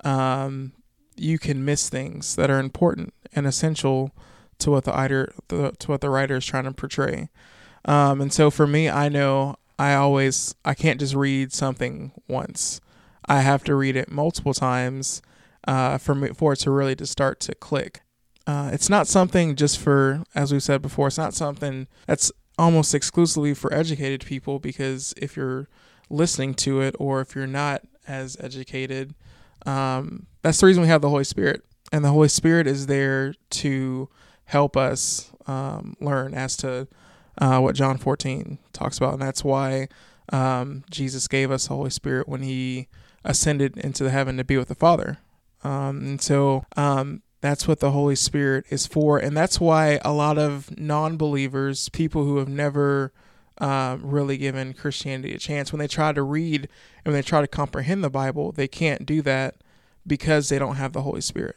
um, 0.05 0.73
you 1.17 1.39
can 1.39 1.65
miss 1.65 1.89
things 1.89 2.37
that 2.37 2.51
are 2.51 2.59
important 2.59 3.15
and 3.35 3.47
essential 3.47 4.13
to 4.59 4.71
what 4.71 4.85
the 4.85 4.93
writer 4.93 5.33
to 5.49 5.73
what 5.87 6.01
the 6.01 6.11
writer 6.11 6.37
is 6.37 6.47
trying 6.47 6.65
to 6.65 6.73
portray. 6.73 7.31
Um, 7.85 8.21
and 8.21 8.33
so 8.33 8.49
for 8.49 8.67
me 8.69 8.89
i 8.89 9.09
know 9.09 9.57
I 9.79 9.95
always 9.95 10.55
I 10.65 10.75
can't 10.75 11.01
just 11.01 11.15
read 11.15 11.53
something 11.53 12.13
once. 12.29 12.81
I 13.27 13.41
have 13.41 13.65
to 13.65 13.75
read 13.75 13.97
it 13.97 14.11
multiple 14.11 14.55
times 14.55 15.23
uh, 15.67 15.99
for 15.99 16.15
me 16.15 16.29
for 16.29 16.53
it 16.55 16.61
to 16.61 16.71
really 16.71 16.97
to 16.97 17.07
start 17.07 17.41
to 17.41 17.55
click. 17.55 18.03
Uh, 18.47 18.71
it's 18.73 18.91
not 18.91 19.07
something 19.07 19.55
just 19.55 19.79
for, 19.79 20.25
as 20.35 20.53
we 20.53 20.59
said 20.59 20.83
before, 20.83 21.07
it's 21.07 21.19
not 21.19 21.35
something 21.35 21.87
that's 22.07 22.33
almost 22.59 22.95
exclusively 22.95 23.55
for 23.55 23.73
educated 23.73 24.25
people 24.27 24.59
because 24.59 25.15
if 25.17 25.37
you're 25.37 25.69
listening 26.11 26.55
to 26.55 26.81
it 26.81 26.95
or 26.99 27.21
if 27.21 27.35
you're 27.35 27.47
not 27.47 27.83
as 28.09 28.37
educated, 28.41 29.15
um, 29.65 30.27
that's 30.43 30.61
the 30.61 30.67
reason 30.67 30.83
we 30.83 30.89
have 30.89 31.03
the 31.03 31.09
Holy 31.09 31.25
Spirit. 31.25 31.65
And 31.93 32.05
the 32.05 32.11
Holy 32.11 32.29
Spirit 32.29 32.67
is 32.67 32.87
there 32.87 33.35
to 33.51 34.09
help 34.45 34.77
us 34.77 35.31
um, 35.47 35.97
learn 36.01 36.35
as 36.35 36.57
to 36.59 36.89
uh, 37.39 37.61
what 37.61 37.75
John 37.75 37.99
14 37.99 38.59
talks 38.73 38.99
about. 38.99 39.15
And 39.15 39.23
that's 39.23 39.45
why 39.45 39.89
um, 40.33 40.85
Jesus 40.91 41.29
gave 41.29 41.51
us 41.51 41.69
the 41.69 41.75
Holy 41.75 41.91
Spirit 41.91 42.29
when 42.29 42.43
he 42.43 42.89
ascended 43.25 43.79
into 43.79 44.05
the 44.05 44.11
heaven 44.11 44.37
to 44.37 44.45
be 44.45 44.57
with 44.57 44.69
the 44.69 44.75
Father. 44.75 45.19
Um, 45.65 45.99
and 45.99 46.23
so 46.23 46.65
um, 46.77 47.23
that's 47.41 47.69
what 47.69 47.81
the 47.81 47.93
Holy 47.93 48.17
Spirit 48.17 48.65
is 48.71 48.87
for. 48.87 49.19
And 49.19 49.37
that's 49.37 49.61
why 49.61 50.01
a 50.05 50.13
lot 50.13 50.39
of 50.39 50.77
non 50.79 51.17
believers, 51.17 51.89
people 51.89 52.25
who 52.25 52.39
have 52.39 52.49
never 52.49 53.13
uh, 53.59 53.99
really 54.01 54.37
given 54.37 54.75
Christianity 54.75 55.35
a 55.35 55.39
chance, 55.39 55.73
when 55.73 55.79
they 55.79 55.89
try 55.89 56.13
to 56.13 56.23
read 56.23 56.69
and 57.05 57.13
when 57.13 57.15
they 57.15 57.23
try 57.23 57.41
to 57.41 57.49
comprehend 57.49 58.03
the 58.03 58.11
Bible, 58.11 58.53
they 58.53 58.69
can't 58.69 59.07
do 59.07 59.23
that 59.23 59.57
because 60.07 60.49
they 60.49 60.59
don't 60.59 60.77
have 60.77 60.93
the 60.93 61.03
Holy 61.03 61.21
Spirit. 61.21 61.57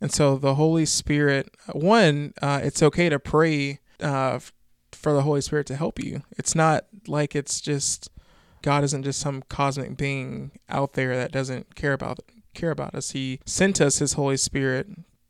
And 0.00 0.10
so 0.10 0.36
the 0.36 0.54
Holy 0.54 0.86
Spirit, 0.86 1.54
one, 1.72 2.32
uh, 2.40 2.60
it's 2.62 2.82
okay 2.82 3.08
to 3.08 3.18
pray 3.18 3.80
uh, 4.00 4.40
for 5.00 5.12
the 5.14 5.22
Holy 5.22 5.40
Spirit 5.40 5.66
to 5.68 5.76
help 5.76 6.02
you. 6.02 6.22
It's 6.36 6.54
not 6.54 6.84
like 7.06 7.34
it's 7.34 7.60
just 7.60 8.10
God 8.62 8.84
isn't 8.84 9.02
just 9.02 9.18
some 9.18 9.42
cosmic 9.48 9.96
being 9.96 10.52
out 10.68 10.92
there 10.92 11.16
that 11.16 11.32
doesn't 11.32 11.74
care 11.74 11.94
about 11.94 12.20
care 12.52 12.70
about 12.70 12.94
us. 12.94 13.12
He 13.12 13.40
sent 13.46 13.80
us 13.80 13.98
His 13.98 14.12
Holy 14.12 14.36
Spirit 14.36 14.88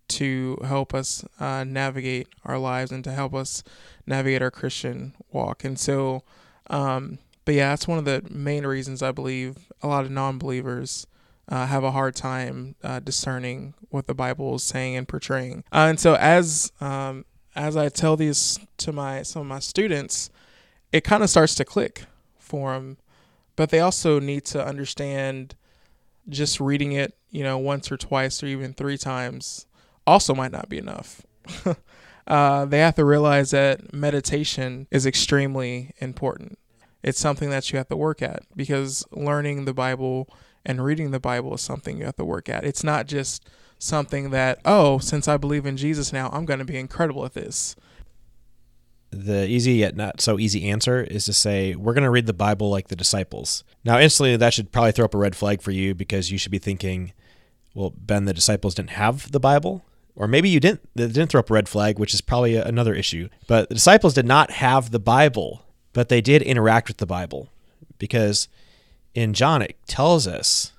to 0.08 0.58
help 0.64 0.92
us 0.92 1.24
uh, 1.38 1.62
navigate 1.62 2.28
our 2.44 2.58
lives 2.58 2.90
and 2.90 3.04
to 3.04 3.12
help 3.12 3.32
us 3.32 3.62
navigate 4.06 4.42
our 4.42 4.50
Christian 4.50 5.14
walk. 5.30 5.62
And 5.62 5.78
so, 5.78 6.24
um, 6.68 7.18
but 7.44 7.54
yeah, 7.54 7.70
that's 7.70 7.86
one 7.86 7.98
of 7.98 8.04
the 8.04 8.24
main 8.28 8.66
reasons 8.66 9.02
I 9.02 9.12
believe 9.12 9.70
a 9.82 9.86
lot 9.86 10.04
of 10.04 10.10
non-believers 10.10 11.06
uh, 11.48 11.66
have 11.66 11.84
a 11.84 11.92
hard 11.92 12.16
time 12.16 12.74
uh, 12.82 12.98
discerning 12.98 13.74
what 13.90 14.08
the 14.08 14.14
Bible 14.14 14.56
is 14.56 14.64
saying 14.64 14.96
and 14.96 15.06
portraying. 15.06 15.62
Uh, 15.72 15.86
and 15.90 16.00
so, 16.00 16.14
as 16.14 16.72
um, 16.80 17.24
as 17.60 17.76
I 17.76 17.90
tell 17.90 18.16
these 18.16 18.58
to 18.78 18.90
my 18.90 19.22
some 19.22 19.42
of 19.42 19.48
my 19.48 19.58
students, 19.58 20.30
it 20.92 21.04
kind 21.04 21.22
of 21.22 21.28
starts 21.28 21.54
to 21.56 21.64
click 21.64 22.04
for 22.38 22.72
them. 22.72 22.96
But 23.54 23.68
they 23.68 23.80
also 23.80 24.18
need 24.18 24.46
to 24.46 24.64
understand 24.64 25.54
just 26.28 26.58
reading 26.58 26.92
it, 26.92 27.14
you 27.30 27.44
know, 27.44 27.58
once 27.58 27.92
or 27.92 27.98
twice 27.98 28.42
or 28.42 28.46
even 28.46 28.72
three 28.72 28.96
times 28.96 29.66
also 30.06 30.34
might 30.34 30.52
not 30.52 30.70
be 30.70 30.78
enough. 30.78 31.22
uh, 32.26 32.64
they 32.64 32.78
have 32.78 32.94
to 32.94 33.04
realize 33.04 33.50
that 33.50 33.92
meditation 33.92 34.86
is 34.90 35.04
extremely 35.04 35.92
important. 35.98 36.58
It's 37.02 37.20
something 37.20 37.50
that 37.50 37.70
you 37.70 37.76
have 37.76 37.88
to 37.88 37.96
work 37.96 38.22
at 38.22 38.42
because 38.56 39.04
learning 39.10 39.66
the 39.66 39.74
Bible 39.74 40.28
and 40.64 40.82
reading 40.82 41.10
the 41.10 41.20
Bible 41.20 41.54
is 41.54 41.60
something 41.60 41.98
you 41.98 42.06
have 42.06 42.16
to 42.16 42.24
work 42.24 42.48
at. 42.48 42.64
It's 42.64 42.84
not 42.84 43.06
just 43.06 43.46
something 43.80 44.30
that, 44.30 44.60
oh, 44.64 44.98
since 44.98 45.26
I 45.26 45.36
believe 45.36 45.66
in 45.66 45.76
Jesus 45.76 46.12
now, 46.12 46.28
I'm 46.32 46.44
going 46.44 46.60
to 46.60 46.64
be 46.64 46.76
incredible 46.76 47.24
at 47.24 47.34
this. 47.34 47.74
the 49.10 49.46
easy 49.48 49.72
yet 49.72 49.96
not 49.96 50.20
so 50.20 50.38
easy 50.38 50.70
answer 50.70 51.02
is 51.02 51.24
to 51.24 51.32
say 51.32 51.74
we're 51.74 51.94
going 51.94 52.04
to 52.04 52.10
read 52.10 52.26
the 52.26 52.32
Bible 52.32 52.70
like 52.70 52.86
the 52.88 52.94
disciples. 52.96 53.64
Now, 53.84 53.98
instantly, 53.98 54.36
that 54.36 54.54
should 54.54 54.70
probably 54.70 54.92
throw 54.92 55.06
up 55.06 55.14
a 55.14 55.18
red 55.18 55.34
flag 55.34 55.62
for 55.62 55.72
you 55.72 55.94
because 55.94 56.30
you 56.30 56.38
should 56.38 56.52
be 56.52 56.58
thinking, 56.58 57.12
well, 57.74 57.92
Ben, 57.96 58.24
the 58.26 58.34
disciples 58.34 58.74
didn't 58.74 58.90
have 58.90 59.32
the 59.32 59.40
Bible. 59.40 59.84
Or 60.14 60.28
maybe 60.28 60.48
you 60.48 60.60
didn't. 60.60 60.82
It 60.94 61.12
didn't 61.12 61.28
throw 61.28 61.40
up 61.40 61.50
a 61.50 61.54
red 61.54 61.68
flag, 61.68 61.98
which 61.98 62.12
is 62.14 62.20
probably 62.20 62.56
another 62.56 62.94
issue. 62.94 63.28
But 63.48 63.68
the 63.68 63.74
disciples 63.74 64.14
did 64.14 64.26
not 64.26 64.50
have 64.50 64.90
the 64.90 64.98
Bible, 64.98 65.64
but 65.92 66.08
they 66.08 66.20
did 66.20 66.42
interact 66.42 66.88
with 66.88 66.98
the 66.98 67.06
Bible 67.06 67.48
because 67.98 68.46
in 69.14 69.34
John 69.34 69.62
it 69.62 69.76
tells 69.86 70.26
us 70.26 70.72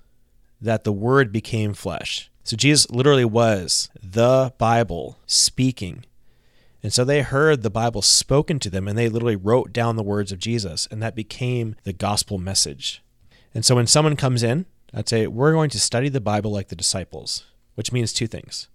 that 0.61 0.83
the 0.83 0.91
Word 0.93 1.31
became 1.31 1.73
flesh. 1.73 2.29
So 2.43 2.57
Jesus 2.57 2.89
literally 2.89 3.25
was 3.25 3.89
the 4.01 4.53
Bible 4.57 5.17
speaking. 5.25 6.05
And 6.83 6.91
so 6.91 7.05
they 7.05 7.21
heard 7.21 7.61
the 7.61 7.69
Bible 7.69 8.01
spoken 8.01 8.57
to 8.59 8.69
them 8.69 8.87
and 8.87 8.97
they 8.97 9.09
literally 9.09 9.35
wrote 9.35 9.71
down 9.71 9.95
the 9.95 10.03
words 10.03 10.31
of 10.31 10.39
Jesus, 10.39 10.87
and 10.89 11.01
that 11.01 11.15
became 11.15 11.75
the 11.83 11.93
gospel 11.93 12.37
message. 12.37 13.03
And 13.53 13.63
so 13.63 13.75
when 13.75 13.87
someone 13.87 14.15
comes 14.15 14.41
in, 14.41 14.65
I'd 14.93 15.09
say, 15.09 15.27
We're 15.27 15.53
going 15.53 15.69
to 15.71 15.79
study 15.79 16.09
the 16.09 16.21
Bible 16.21 16.51
like 16.51 16.69
the 16.69 16.75
disciples, 16.75 17.45
which 17.75 17.91
means 17.91 18.13
two 18.13 18.27
things. 18.27 18.67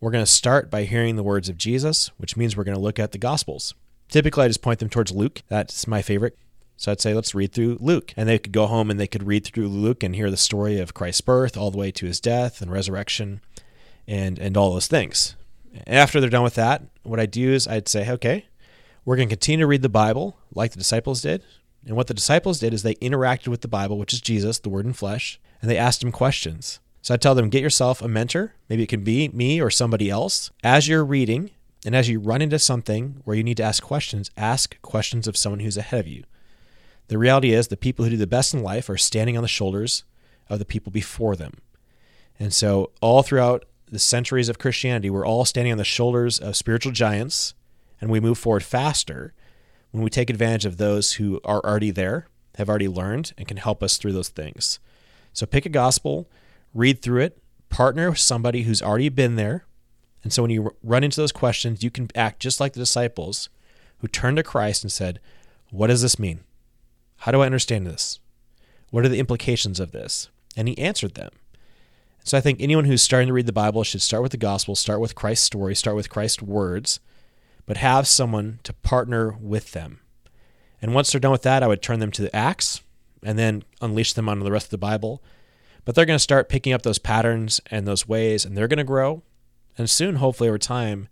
We're 0.00 0.10
going 0.12 0.24
to 0.24 0.30
start 0.30 0.70
by 0.70 0.84
hearing 0.84 1.16
the 1.16 1.24
words 1.24 1.48
of 1.48 1.56
Jesus, 1.56 2.10
which 2.18 2.36
means 2.36 2.56
we're 2.56 2.64
going 2.64 2.76
to 2.76 2.82
look 2.82 2.98
at 2.98 3.12
the 3.12 3.18
gospels. 3.18 3.74
Typically, 4.08 4.44
I 4.44 4.48
just 4.48 4.62
point 4.62 4.78
them 4.78 4.88
towards 4.88 5.12
Luke. 5.12 5.42
That's 5.48 5.86
my 5.86 6.02
favorite. 6.02 6.38
So 6.78 6.92
I'd 6.92 7.00
say, 7.00 7.12
let's 7.12 7.34
read 7.34 7.52
through 7.52 7.76
Luke. 7.80 8.14
And 8.16 8.28
they 8.28 8.38
could 8.38 8.52
go 8.52 8.66
home 8.66 8.88
and 8.88 9.00
they 9.00 9.08
could 9.08 9.26
read 9.26 9.44
through 9.44 9.66
Luke 9.66 10.04
and 10.04 10.14
hear 10.14 10.30
the 10.30 10.36
story 10.36 10.78
of 10.78 10.94
Christ's 10.94 11.20
birth 11.20 11.56
all 11.56 11.72
the 11.72 11.76
way 11.76 11.90
to 11.90 12.06
his 12.06 12.20
death 12.20 12.62
and 12.62 12.70
resurrection 12.70 13.40
and, 14.06 14.38
and 14.38 14.56
all 14.56 14.72
those 14.72 14.86
things. 14.86 15.34
After 15.88 16.20
they're 16.20 16.30
done 16.30 16.44
with 16.44 16.54
that, 16.54 16.82
what 17.02 17.18
I 17.18 17.26
do 17.26 17.52
is 17.52 17.66
I'd 17.66 17.88
say, 17.88 18.08
okay, 18.12 18.46
we're 19.04 19.16
going 19.16 19.28
to 19.28 19.34
continue 19.34 19.64
to 19.64 19.66
read 19.66 19.82
the 19.82 19.88
Bible 19.88 20.38
like 20.54 20.70
the 20.70 20.78
disciples 20.78 21.20
did. 21.20 21.42
And 21.84 21.96
what 21.96 22.06
the 22.06 22.14
disciples 22.14 22.60
did 22.60 22.72
is 22.72 22.84
they 22.84 22.94
interacted 22.96 23.48
with 23.48 23.62
the 23.62 23.68
Bible, 23.68 23.98
which 23.98 24.12
is 24.12 24.20
Jesus, 24.20 24.58
the 24.60 24.68
Word 24.68 24.86
in 24.86 24.92
flesh, 24.92 25.40
and 25.60 25.68
they 25.68 25.76
asked 25.76 26.02
him 26.02 26.12
questions. 26.12 26.78
So 27.02 27.14
I 27.14 27.16
tell 27.16 27.34
them, 27.34 27.48
get 27.48 27.62
yourself 27.62 28.00
a 28.00 28.08
mentor. 28.08 28.54
Maybe 28.68 28.84
it 28.84 28.88
can 28.88 29.02
be 29.02 29.28
me 29.28 29.60
or 29.60 29.70
somebody 29.70 30.10
else. 30.10 30.52
As 30.62 30.86
you're 30.86 31.04
reading 31.04 31.50
and 31.84 31.96
as 31.96 32.08
you 32.08 32.20
run 32.20 32.42
into 32.42 32.58
something 32.58 33.20
where 33.24 33.36
you 33.36 33.42
need 33.42 33.56
to 33.56 33.62
ask 33.64 33.82
questions, 33.82 34.30
ask 34.36 34.80
questions 34.82 35.26
of 35.26 35.36
someone 35.36 35.60
who's 35.60 35.76
ahead 35.76 36.00
of 36.00 36.06
you. 36.06 36.22
The 37.08 37.18
reality 37.18 37.52
is, 37.52 37.68
the 37.68 37.76
people 37.76 38.04
who 38.04 38.12
do 38.12 38.16
the 38.16 38.26
best 38.26 38.54
in 38.54 38.62
life 38.62 38.88
are 38.88 38.98
standing 38.98 39.36
on 39.36 39.42
the 39.42 39.48
shoulders 39.48 40.04
of 40.48 40.58
the 40.58 40.64
people 40.64 40.92
before 40.92 41.36
them. 41.36 41.54
And 42.38 42.52
so, 42.52 42.92
all 43.00 43.22
throughout 43.22 43.64
the 43.90 43.98
centuries 43.98 44.48
of 44.48 44.58
Christianity, 44.58 45.10
we're 45.10 45.26
all 45.26 45.44
standing 45.44 45.72
on 45.72 45.78
the 45.78 45.84
shoulders 45.84 46.38
of 46.38 46.56
spiritual 46.56 46.92
giants, 46.92 47.54
and 48.00 48.10
we 48.10 48.20
move 48.20 48.38
forward 48.38 48.62
faster 48.62 49.32
when 49.90 50.04
we 50.04 50.10
take 50.10 50.28
advantage 50.28 50.66
of 50.66 50.76
those 50.76 51.14
who 51.14 51.40
are 51.44 51.64
already 51.64 51.90
there, 51.90 52.28
have 52.56 52.68
already 52.68 52.88
learned, 52.88 53.32
and 53.38 53.48
can 53.48 53.56
help 53.56 53.82
us 53.82 53.96
through 53.96 54.12
those 54.12 54.28
things. 54.28 54.78
So, 55.32 55.46
pick 55.46 55.64
a 55.64 55.70
gospel, 55.70 56.28
read 56.74 57.00
through 57.00 57.22
it, 57.22 57.38
partner 57.70 58.10
with 58.10 58.18
somebody 58.18 58.62
who's 58.62 58.82
already 58.82 59.08
been 59.08 59.36
there. 59.36 59.64
And 60.22 60.32
so, 60.32 60.42
when 60.42 60.50
you 60.50 60.76
run 60.82 61.04
into 61.04 61.20
those 61.20 61.32
questions, 61.32 61.82
you 61.82 61.90
can 61.90 62.08
act 62.14 62.40
just 62.40 62.60
like 62.60 62.74
the 62.74 62.80
disciples 62.80 63.48
who 63.98 64.08
turned 64.08 64.36
to 64.36 64.42
Christ 64.42 64.84
and 64.84 64.92
said, 64.92 65.20
What 65.70 65.86
does 65.86 66.02
this 66.02 66.18
mean? 66.18 66.40
How 67.18 67.32
do 67.32 67.42
I 67.42 67.46
understand 67.46 67.86
this? 67.86 68.20
What 68.90 69.04
are 69.04 69.08
the 69.08 69.18
implications 69.18 69.80
of 69.80 69.92
this? 69.92 70.28
And 70.56 70.68
he 70.68 70.78
answered 70.78 71.14
them. 71.14 71.30
So 72.24 72.36
I 72.36 72.40
think 72.40 72.60
anyone 72.60 72.84
who's 72.84 73.02
starting 73.02 73.28
to 73.28 73.32
read 73.32 73.46
the 73.46 73.52
Bible 73.52 73.84
should 73.84 74.02
start 74.02 74.22
with 74.22 74.32
the 74.32 74.38
gospel, 74.38 74.74
start 74.74 75.00
with 75.00 75.14
Christ's 75.14 75.46
story, 75.46 75.74
start 75.74 75.96
with 75.96 76.10
Christ's 76.10 76.42
words, 76.42 77.00
but 77.66 77.78
have 77.78 78.06
someone 78.06 78.60
to 78.64 78.72
partner 78.72 79.36
with 79.40 79.72
them. 79.72 80.00
And 80.80 80.94
once 80.94 81.10
they're 81.10 81.20
done 81.20 81.32
with 81.32 81.42
that, 81.42 81.62
I 81.62 81.66
would 81.66 81.82
turn 81.82 81.98
them 82.00 82.12
to 82.12 82.22
the 82.22 82.34
Acts 82.34 82.82
and 83.22 83.38
then 83.38 83.64
unleash 83.80 84.12
them 84.12 84.28
on 84.28 84.40
the 84.40 84.52
rest 84.52 84.66
of 84.66 84.70
the 84.70 84.78
Bible. 84.78 85.22
But 85.84 85.94
they're 85.94 86.06
going 86.06 86.18
to 86.18 86.22
start 86.22 86.48
picking 86.48 86.72
up 86.72 86.82
those 86.82 86.98
patterns 86.98 87.60
and 87.70 87.86
those 87.86 88.06
ways, 88.06 88.44
and 88.44 88.56
they're 88.56 88.68
going 88.68 88.78
to 88.78 88.84
grow. 88.84 89.22
And 89.76 89.88
soon, 89.88 90.16
hopefully, 90.16 90.48
over 90.48 90.58
time, 90.58 91.08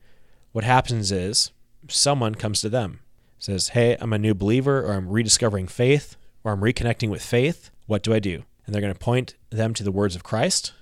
what 0.52 0.64
happens 0.64 1.10
is 1.10 1.50
someone 1.88 2.34
comes 2.34 2.60
to 2.60 2.68
them 2.68 3.00
says, 3.46 3.68
Hey, 3.68 3.96
I'm 4.00 4.12
a 4.12 4.18
new 4.18 4.34
believer, 4.34 4.84
or 4.84 4.92
I'm 4.92 5.08
rediscovering 5.08 5.68
faith, 5.68 6.16
or 6.42 6.52
I'm 6.52 6.60
reconnecting 6.60 7.10
with 7.10 7.22
faith. 7.22 7.70
What 7.86 8.02
do 8.02 8.12
I 8.12 8.18
do? 8.18 8.42
And 8.66 8.74
they're 8.74 8.82
going 8.82 8.92
to 8.92 8.98
point 8.98 9.36
them 9.50 9.72
to 9.74 9.84
the 9.84 9.92
words 9.92 10.16
of 10.16 10.24
Christ. 10.24 10.72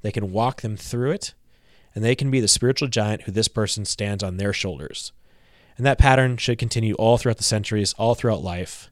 They 0.00 0.10
can 0.10 0.32
walk 0.32 0.62
them 0.62 0.78
through 0.78 1.10
it, 1.10 1.34
and 1.94 2.02
they 2.02 2.14
can 2.14 2.30
be 2.30 2.40
the 2.40 2.48
spiritual 2.48 2.88
giant 2.88 3.22
who 3.22 3.32
this 3.32 3.48
person 3.48 3.84
stands 3.84 4.24
on 4.24 4.38
their 4.38 4.54
shoulders. 4.54 5.12
And 5.76 5.84
that 5.84 5.98
pattern 5.98 6.38
should 6.38 6.58
continue 6.58 6.94
all 6.94 7.18
throughout 7.18 7.36
the 7.36 7.44
centuries, 7.44 7.92
all 7.98 8.14
throughout 8.14 8.42
life, 8.42 8.90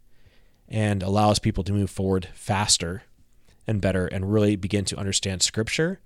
and 0.68 1.02
allows 1.02 1.38
people 1.38 1.64
to 1.64 1.72
move 1.72 1.90
forward 1.90 2.28
faster 2.34 3.04
and 3.66 3.80
better 3.80 4.06
and 4.06 4.30
really 4.30 4.56
begin 4.56 4.84
to 4.84 4.98
understand 4.98 5.42
Scripture. 5.42 6.00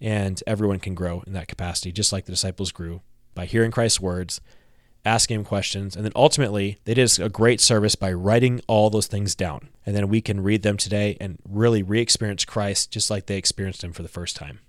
And 0.00 0.40
everyone 0.46 0.78
can 0.78 0.94
grow 0.94 1.24
in 1.26 1.32
that 1.32 1.48
capacity, 1.48 1.90
just 1.90 2.12
like 2.12 2.26
the 2.26 2.32
disciples 2.32 2.70
grew 2.70 3.00
by 3.34 3.46
hearing 3.46 3.72
Christ's 3.72 4.00
words 4.00 4.40
asking 5.04 5.36
him 5.36 5.44
questions, 5.44 5.96
and 5.96 6.04
then 6.04 6.12
ultimately 6.16 6.78
they 6.84 6.94
did 6.94 7.04
us 7.04 7.18
a 7.18 7.28
great 7.28 7.60
service 7.60 7.94
by 7.94 8.12
writing 8.12 8.60
all 8.66 8.90
those 8.90 9.06
things 9.06 9.34
down. 9.34 9.68
And 9.84 9.94
then 9.94 10.08
we 10.08 10.20
can 10.20 10.42
read 10.42 10.62
them 10.62 10.76
today 10.76 11.16
and 11.20 11.38
really 11.48 11.82
re-experience 11.82 12.44
Christ 12.44 12.90
just 12.90 13.10
like 13.10 13.26
they 13.26 13.36
experienced 13.36 13.84
him 13.84 13.92
for 13.92 14.02
the 14.02 14.08
first 14.08 14.36
time. 14.36 14.60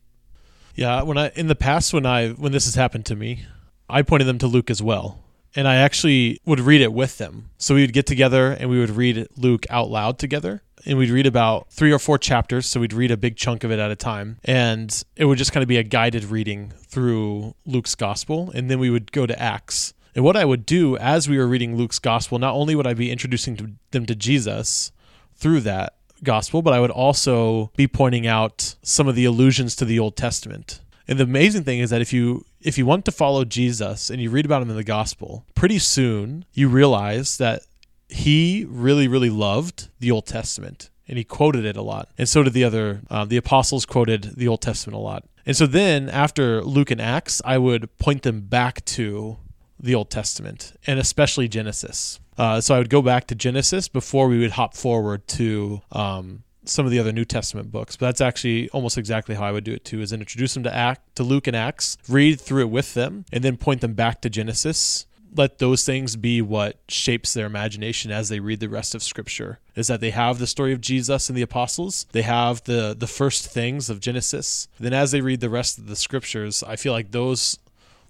Yeah, 0.76 1.04
when 1.04 1.18
I 1.18 1.30
in 1.36 1.48
the 1.48 1.56
past 1.56 1.94
when 1.94 2.06
I 2.06 2.30
when 2.30 2.52
this 2.52 2.66
has 2.66 2.76
happened 2.76 3.06
to 3.06 3.16
me, 3.16 3.46
I 3.90 4.02
pointed 4.02 4.26
them 4.26 4.38
to 4.40 4.48
Luke 4.48 4.70
as 4.70 4.82
well. 4.82 5.20
And 5.58 5.70
I 5.70 5.76
actually 5.76 6.42
would 6.46 6.60
read 6.60 6.82
it 6.82 6.92
with 6.92 7.18
them. 7.18 7.50
So 7.58 7.76
we 7.76 7.82
would 7.82 7.94
get 7.94 8.06
together 8.06 8.52
and 8.52 8.70
we 8.70 8.78
would 8.78 8.90
read 8.90 9.28
Luke 9.38 9.66
out 9.70 9.90
loud 9.90 10.20
together. 10.20 10.62
And 10.86 10.98
we'd 10.98 11.10
read 11.10 11.26
about 11.26 11.72
three 11.72 11.94
or 11.94 11.98
four 11.98 12.18
chapters. 12.18 12.66
So 12.66 12.82
we'd 12.82 12.94
read 12.94 13.10
a 13.10 13.18
big 13.18 13.38
chunk 13.38 13.64
of 13.64 13.72
it 13.72 13.80
at 13.80 13.90
a 13.90 13.96
time. 13.96 14.38
And 14.44 15.04
it 15.16 15.26
would 15.26 15.38
just 15.38 15.54
kind 15.54 15.64
of 15.64 15.70
be 15.70 15.78
a 15.78 15.84
guided 15.84 16.26
reading 16.26 16.74
through 16.78 17.56
Luke's 17.66 17.96
gospel. 17.96 18.52
And 18.54 18.70
then 18.70 18.80
we 18.80 18.90
would 18.90 19.14
go 19.14 19.26
to 19.26 19.42
Acts 19.42 19.94
and 20.16 20.24
what 20.24 20.38
I 20.38 20.46
would 20.46 20.66
do 20.66 20.98
as 20.98 21.28
we 21.28 21.38
were 21.38 21.48
reading 21.48 21.76
Luke's 21.76 22.00
gospel, 22.00 22.40
not 22.40 22.56
only 22.56 22.74
would 22.74 22.88
I 22.88 22.94
be 22.94 23.12
introducing 23.12 23.78
them 23.92 24.06
to 24.06 24.16
Jesus 24.16 24.94
through 25.36 25.60
that 25.62 25.96
gospel, 26.24 26.62
but 26.62 26.74
I 26.74 26.80
would 26.80 26.92
also 26.92 27.72
be 27.76 27.88
pointing 27.88 28.26
out 28.26 28.76
some 28.82 29.10
of 29.10 29.16
the 29.16 29.26
allusions 29.26 29.76
to 29.76 29.86
the 29.86 30.00
Old 30.00 30.16
Testament. 30.16 30.80
And 31.08 31.20
the 31.20 31.26
amazing 31.26 31.66
thing 31.66 31.80
is 31.80 31.90
that 31.90 32.02
if 32.02 32.14
you 32.14 32.46
if 32.62 32.78
you 32.78 32.86
want 32.86 33.06
to 33.06 33.12
follow 33.12 33.46
Jesus 33.46 34.10
and 34.10 34.20
you 34.22 34.30
read 34.30 34.46
about 34.46 34.62
him 34.62 34.70
in 34.70 34.76
the 34.76 34.84
gospel, 34.84 35.46
pretty 35.54 35.78
soon 35.78 36.46
you 36.54 36.68
realize 36.68 37.38
that 37.38 37.62
he 38.10 38.66
really 38.68 39.08
really 39.08 39.30
loved 39.30 39.90
the 40.00 40.10
Old 40.12 40.26
Testament 40.26 40.90
and 41.08 41.18
he 41.18 41.24
quoted 41.24 41.66
it 41.66 41.78
a 41.78 41.84
lot. 41.84 42.10
And 42.18 42.28
so 42.28 42.42
did 42.42 42.54
the 42.54 42.64
other 42.64 43.02
uh, 43.10 43.26
the 43.26 43.38
apostles 43.38 43.86
quoted 43.86 44.36
the 44.38 44.48
Old 44.48 44.62
Testament 44.62 44.96
a 44.96 45.00
lot. 45.00 45.26
And 45.46 45.56
so 45.56 45.68
then 45.68 46.10
after 46.10 46.64
Luke 46.64 46.90
and 46.90 47.02
Acts, 47.02 47.40
I 47.46 47.60
would 47.60 47.96
point 48.00 48.24
them 48.24 48.42
back 48.42 48.84
to 48.86 49.38
the 49.86 49.96
Old 49.96 50.10
Testament, 50.10 50.74
and 50.86 51.00
especially 51.00 51.48
Genesis. 51.48 52.20
Uh, 52.38 52.60
so 52.60 52.76
I 52.76 52.80
would 52.80 52.90
go 52.90 53.02
back 53.02 53.28
to 53.28 53.36
Genesis 53.36 53.88
before 53.88 54.28
we 54.28 54.40
would 54.40 54.52
hop 54.52 54.76
forward 54.76 55.28
to 55.30 55.82
um, 55.92 56.44
some 56.66 56.86
of 56.86 56.92
the 56.92 57.00
other 57.00 57.14
New 57.14 57.24
Testament 57.24 57.72
books. 57.72 57.96
But 57.96 58.08
that's 58.08 58.22
actually 58.22 58.70
almost 58.70 58.98
exactly 58.98 59.36
how 59.36 59.46
I 59.46 59.52
would 59.52 59.64
do 59.64 59.74
it 59.74 59.86
too: 59.86 60.02
is 60.02 60.12
introduce 60.12 60.54
them 60.54 60.64
to 60.64 60.76
Act 60.76 61.16
to 61.16 61.24
Luke 61.24 61.48
and 61.48 61.56
Acts, 61.56 61.98
read 62.10 62.42
through 62.42 62.64
it 62.64 62.70
with 62.70 62.94
them, 62.94 63.26
and 63.32 63.44
then 63.44 63.58
point 63.58 63.82
them 63.82 63.94
back 63.94 64.22
to 64.22 64.30
Genesis. 64.30 65.06
Let 65.38 65.60
those 65.60 65.84
things 65.84 66.16
be 66.16 66.42
what 66.42 66.80
shapes 66.88 67.34
their 67.34 67.46
imagination 67.46 68.10
as 68.10 68.30
they 68.30 68.40
read 68.40 68.62
the 68.62 68.70
rest 68.70 68.96
of 68.96 69.04
Scripture. 69.04 69.60
Is 69.76 69.88
that 69.88 70.00
they 70.00 70.12
have 70.12 70.40
the 70.40 70.48
story 70.48 70.72
of 70.72 70.80
Jesus 70.80 71.28
and 71.30 71.38
the 71.38 71.42
apostles, 71.42 72.06
they 72.12 72.22
have 72.22 72.64
the 72.64 72.96
the 72.98 73.08
first 73.08 73.48
things 73.48 73.90
of 73.90 74.00
Genesis. 74.00 74.68
Then 74.80 74.94
as 74.94 75.12
they 75.12 75.22
read 75.22 75.42
the 75.42 75.50
rest 75.50 75.78
of 75.78 75.88
the 75.88 75.96
Scriptures, 75.96 76.64
I 76.64 76.76
feel 76.76 76.94
like 76.94 77.12
those 77.12 77.60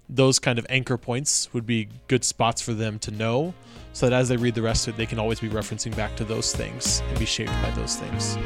those 0.08 0.38
kind 0.38 0.58
of 0.58 0.66
anchor 0.68 0.96
points 0.96 1.52
would 1.52 1.66
be 1.66 1.88
good 2.08 2.24
spots 2.24 2.60
for 2.60 2.72
them 2.72 2.98
to 3.00 3.10
know 3.10 3.54
so 3.92 4.08
that 4.08 4.14
as 4.14 4.28
they 4.28 4.36
read 4.36 4.54
the 4.54 4.62
rest 4.62 4.86
of 4.88 4.94
it, 4.94 4.96
they 4.98 5.06
can 5.06 5.18
always 5.18 5.40
be 5.40 5.48
referencing 5.48 5.94
back 5.96 6.14
to 6.16 6.24
those 6.24 6.54
things 6.54 7.02
and 7.08 7.18
be 7.18 7.24
shaped 7.24 7.52
by 7.62 7.70
those 7.70 7.96
things. 7.96 8.36